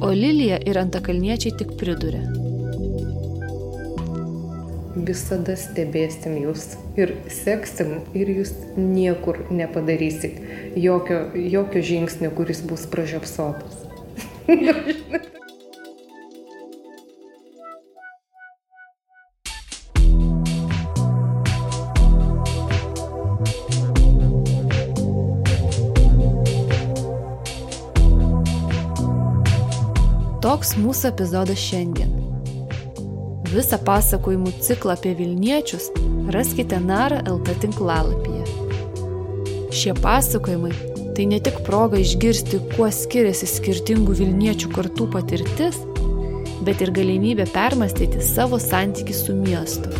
[0.01, 2.23] o Lilija ir Antakalniečiai tik priduria.
[5.09, 10.39] Visada stebėsim jūs ir seksim ir jūs niekur nepadarysit
[10.75, 13.85] jokio, jokio žingsnio, kuris bus pražiopsotas.
[30.59, 32.09] Toks mūsų epizodas šiandien.
[33.47, 35.85] Visą pasakojimų ciklą apie Vilniečius
[36.35, 38.41] raskite Nara LT tinklalapyje.
[39.71, 40.73] Šie pasakojimai
[41.15, 45.79] tai ne tik proga išgirsti, kuo skiriasi skirtingų Vilniečių kartų patirtis,
[46.67, 49.95] bet ir galimybė permastyti savo santykių su miestu.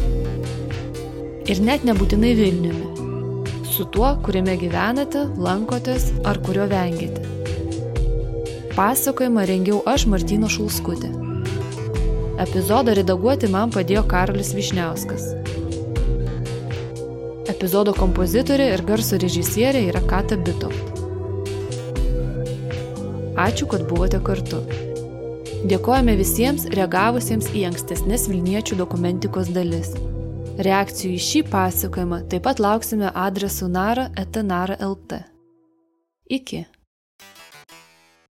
[1.47, 7.28] Ir net nebūtinai Vilniumi, su tuo, kuriame gyvenate, lankotės ar kurio vengiate.
[8.79, 11.09] Pasakojimą rengiau aš Martino Šulskutė.
[12.39, 15.25] Epizodą redaguoti man padėjo Karolis Višniauskas.
[17.51, 20.95] Epizodo kompozitorė ir garso režisierė yra Kata Bitoft.
[23.49, 24.63] Ačiū, kad buvote kartu.
[25.67, 29.91] Dėkojame visiems reagavusiems į ankstesnės Vilniečių dokumentikos dalis.
[30.55, 35.25] Reakcijų į šį pasakojimą taip pat lauksime adresu nara etanara.lt.
[36.31, 36.67] Iki.